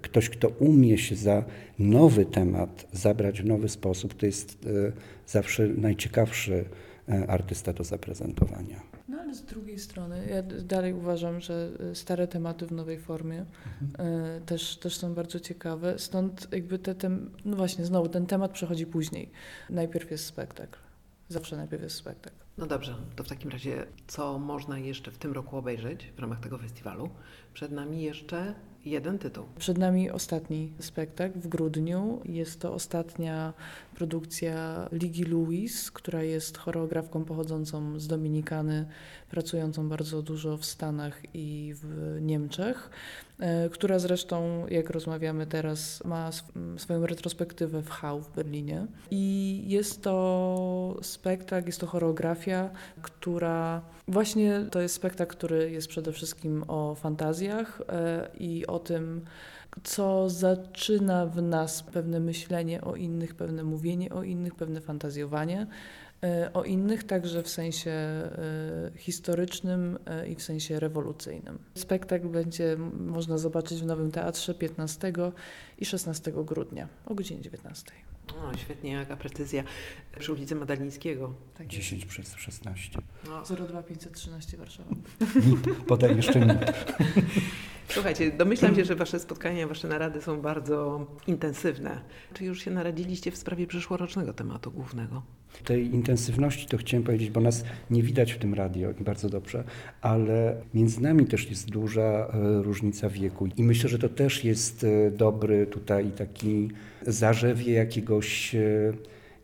ktoś, 0.02 0.30
kto 0.30 0.48
umie 0.48 0.98
się 0.98 1.16
za 1.16 1.44
nowy 1.80 2.26
temat 2.26 2.88
zabrać 2.92 3.42
w 3.42 3.46
nowy 3.46 3.70
sposób, 3.70 4.14
to 4.14 4.26
jest 4.26 4.68
zawsze 5.28 5.68
najciekawszy 5.68 6.66
artysta 7.28 7.74
do 7.74 7.84
zaprezentowania. 7.84 8.82
No 9.08 9.18
ale 9.20 9.36
z 9.36 9.42
drugiej 9.46 9.80
strony, 9.80 10.28
ja 10.30 10.44
dalej 10.44 10.94
uważam, 10.94 11.40
że 11.42 11.70
y, 11.92 11.96
stare 11.96 12.28
tematy 12.28 12.66
w 12.68 12.72
nowej 12.72 13.00
formie 13.00 13.46
mhm. 13.82 14.46
też, 14.46 14.78
też 14.78 14.96
są 14.96 15.14
bardzo 15.14 15.40
ciekawe. 15.40 16.00
Stąd 16.00 16.48
jakby 16.52 16.80
te, 16.80 16.96
tem, 16.96 17.32
no 17.46 17.58
właśnie, 17.58 17.86
znowu 17.86 18.10
ten 18.10 18.26
temat 18.26 18.52
przechodzi 18.52 18.86
później. 18.86 19.32
Najpierw 19.70 20.12
jest 20.12 20.26
spektakl. 20.26 20.80
Zawsze 21.30 21.58
najpierw 21.58 21.84
jest 21.84 21.96
spektakl. 21.96 22.36
No 22.58 22.66
dobrze, 22.66 22.96
to 23.16 23.24
w 23.24 23.28
takim 23.28 23.52
razie 23.52 23.86
co 24.08 24.40
można 24.40 24.80
jeszcze 24.80 25.12
w 25.12 25.18
tym 25.18 25.32
roku 25.32 25.58
obejrzeć 25.58 26.12
w 26.16 26.20
ramach 26.20 26.40
tego 26.40 26.58
festiwalu? 26.58 27.10
Przed 27.54 27.72
nami 27.72 28.02
jeszcze 28.02 28.56
jeden 28.86 29.20
tytuł. 29.20 29.46
Przed 29.60 29.78
nami 29.78 30.12
ostatni 30.12 30.72
spektakl 30.80 31.40
w 31.40 31.48
grudniu. 31.48 32.22
Jest 32.26 32.60
to 32.60 32.74
ostatnia 32.74 33.54
produkcja 33.96 34.88
Ligi 34.92 35.24
Louis, 35.24 35.92
która 35.92 36.24
jest 36.24 36.58
choreografką 36.58 37.26
pochodzącą 37.26 38.00
z 38.00 38.08
Dominikany, 38.08 38.86
pracującą 39.30 39.90
bardzo 39.90 40.22
dużo 40.22 40.58
w 40.58 40.66
Stanach 40.66 41.22
i 41.34 41.74
w 41.76 42.18
Niemczech, 42.22 42.90
która 43.72 44.00
zresztą, 44.00 44.68
jak 44.68 44.90
rozmawiamy 44.90 45.46
teraz, 45.46 46.04
ma 46.04 46.28
sw- 46.28 46.54
swoją 46.78 47.06
retrospektywę 47.06 47.82
w 47.82 47.90
Hau 47.90 48.22
w 48.22 48.36
Berlinie. 48.36 48.88
I 49.12 49.64
jest 49.68 50.02
to 50.02 50.98
spektakl, 51.02 51.68
jest 51.68 51.80
to 51.80 51.88
choreografia, 51.88 52.70
która 53.02 53.82
właśnie 54.08 54.66
to 54.72 54.82
jest 54.82 54.96
spektakl, 54.96 55.32
który 55.32 55.72
jest 55.72 55.88
przede 55.88 56.12
wszystkim 56.12 56.64
o 56.68 56.96
fantazjach 56.96 57.82
e, 57.90 58.30
i 58.40 58.68
o 58.68 58.80
tym, 58.80 59.22
co 59.84 60.30
zaczyna 60.30 61.26
w 61.26 61.42
nas 61.42 61.84
pewne 61.84 62.20
myślenie 62.20 62.82
o 62.82 62.96
innych, 62.96 63.36
pewne 63.36 63.64
mówienie 63.64 64.10
o 64.10 64.24
innych, 64.24 64.56
pewne 64.56 64.82
fantazjowanie 64.82 65.62
e, 65.62 65.68
o 66.54 66.64
innych, 66.64 67.04
także 67.04 67.44
w 67.44 67.50
sensie 67.50 67.92
e, 67.92 68.32
historycznym 68.96 70.00
e, 70.06 70.28
i 70.28 70.36
w 70.36 70.44
sensie 70.44 70.80
rewolucyjnym. 70.80 71.60
Spektakl 71.76 72.28
będzie 72.28 72.78
można 73.00 73.38
zobaczyć 73.38 73.80
w 73.80 73.86
Nowym 73.86 74.12
Teatrze 74.12 74.54
15 74.54 75.14
i 75.78 75.86
16 75.86 76.32
grudnia 76.36 76.88
o 77.06 77.16
godzinie 77.16 77.42
19. 77.42 77.92
O, 78.32 78.58
świetnie, 78.58 78.92
jaka 78.92 79.18
precyzja. 79.18 79.64
Przy 80.20 80.32
ulicy 80.32 80.56
Madalińskiego. 80.56 81.34
Tak 81.58 81.68
10 81.68 82.06
przez 82.06 82.36
16. 82.36 83.02
No, 83.28 83.44
02 83.68 83.84
513 83.84 84.58
Warszawa. 84.58 84.96
Podaj 85.88 86.16
jeszcze 86.16 86.40
NIP. 86.40 86.66
Słuchajcie, 87.94 88.32
domyślam 88.32 88.76
się, 88.76 88.86
że 88.86 88.96
Wasze 88.96 89.20
spotkania, 89.20 89.68
Wasze 89.68 89.88
narady 89.88 90.22
są 90.22 90.42
bardzo 90.42 91.08
intensywne. 91.28 92.02
Czy 92.34 92.46
już 92.46 92.62
się 92.62 92.72
naradziliście 92.72 93.32
w 93.32 93.38
sprawie 93.38 93.68
przyszłorocznego 93.68 94.34
tematu 94.34 94.72
głównego? 94.72 95.22
Tej 95.64 95.94
intensywności 95.94 96.68
to 96.68 96.78
chciałem 96.78 97.04
powiedzieć, 97.04 97.30
bo 97.30 97.42
nas 97.42 97.64
nie 97.90 98.04
widać 98.04 98.34
w 98.34 98.38
tym 98.38 98.54
radio 98.54 98.92
i 98.92 99.04
bardzo 99.04 99.30
dobrze, 99.30 99.64
ale 100.02 100.62
między 100.74 101.02
nami 101.02 101.26
też 101.26 101.50
jest 101.50 101.70
duża 101.70 102.02
e, 102.02 102.28
różnica 102.64 103.10
wieku 103.10 103.48
i 103.58 103.64
myślę, 103.64 103.90
że 103.90 104.00
to 104.00 104.10
też 104.10 104.44
jest 104.44 104.84
e, 104.84 105.12
dobry 105.12 105.68
tutaj 105.68 106.12
taki 106.12 106.70
zarzewie 107.08 107.74
jakiegoś, 107.74 108.56
e, 108.56 108.94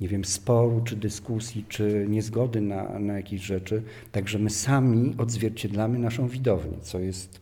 nie 0.02 0.08
wiem, 0.08 0.26
sporu 0.26 0.82
czy 0.86 0.96
dyskusji, 0.96 1.66
czy 1.70 2.06
niezgody 2.10 2.62
na, 2.62 3.00
na 3.00 3.14
jakieś 3.14 3.42
rzeczy. 3.42 3.84
Także 4.12 4.40
my 4.40 4.50
sami 4.50 5.16
odzwierciedlamy 5.18 6.00
naszą 6.00 6.28
widownię, 6.28 6.78
co 6.82 7.00
jest 7.00 7.40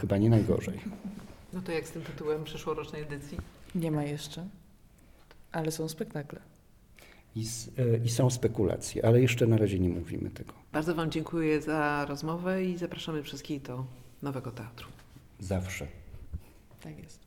chyba 0.00 0.16
nie 0.18 0.30
najgorzej. 0.30 0.80
No 1.52 1.62
to 1.62 1.72
jak 1.72 1.86
z 1.86 1.90
tym 1.90 2.02
tytułem 2.02 2.44
przyszłorocznej 2.44 3.02
edycji? 3.02 3.38
Nie 3.74 3.90
ma 3.90 4.04
jeszcze, 4.04 4.48
ale 5.52 5.70
są 5.72 5.88
spektakle. 5.88 6.40
I, 7.36 7.40
s- 7.42 7.70
e, 7.78 8.04
I 8.04 8.08
są 8.10 8.30
spekulacje, 8.30 9.06
ale 9.06 9.20
jeszcze 9.20 9.46
na 9.46 9.56
razie 9.56 9.78
nie 9.78 9.88
mówimy 9.88 10.30
tego. 10.30 10.52
Bardzo 10.72 10.94
Wam 10.94 11.10
dziękuję 11.10 11.60
za 11.62 12.04
rozmowę 12.08 12.64
i 12.64 12.78
zapraszamy 12.78 13.22
wszystkich 13.22 13.62
do 13.62 13.84
Nowego 14.22 14.50
Teatru. 14.50 14.88
Zawsze. 15.40 15.86
Tak 16.82 16.98
jest. 16.98 17.23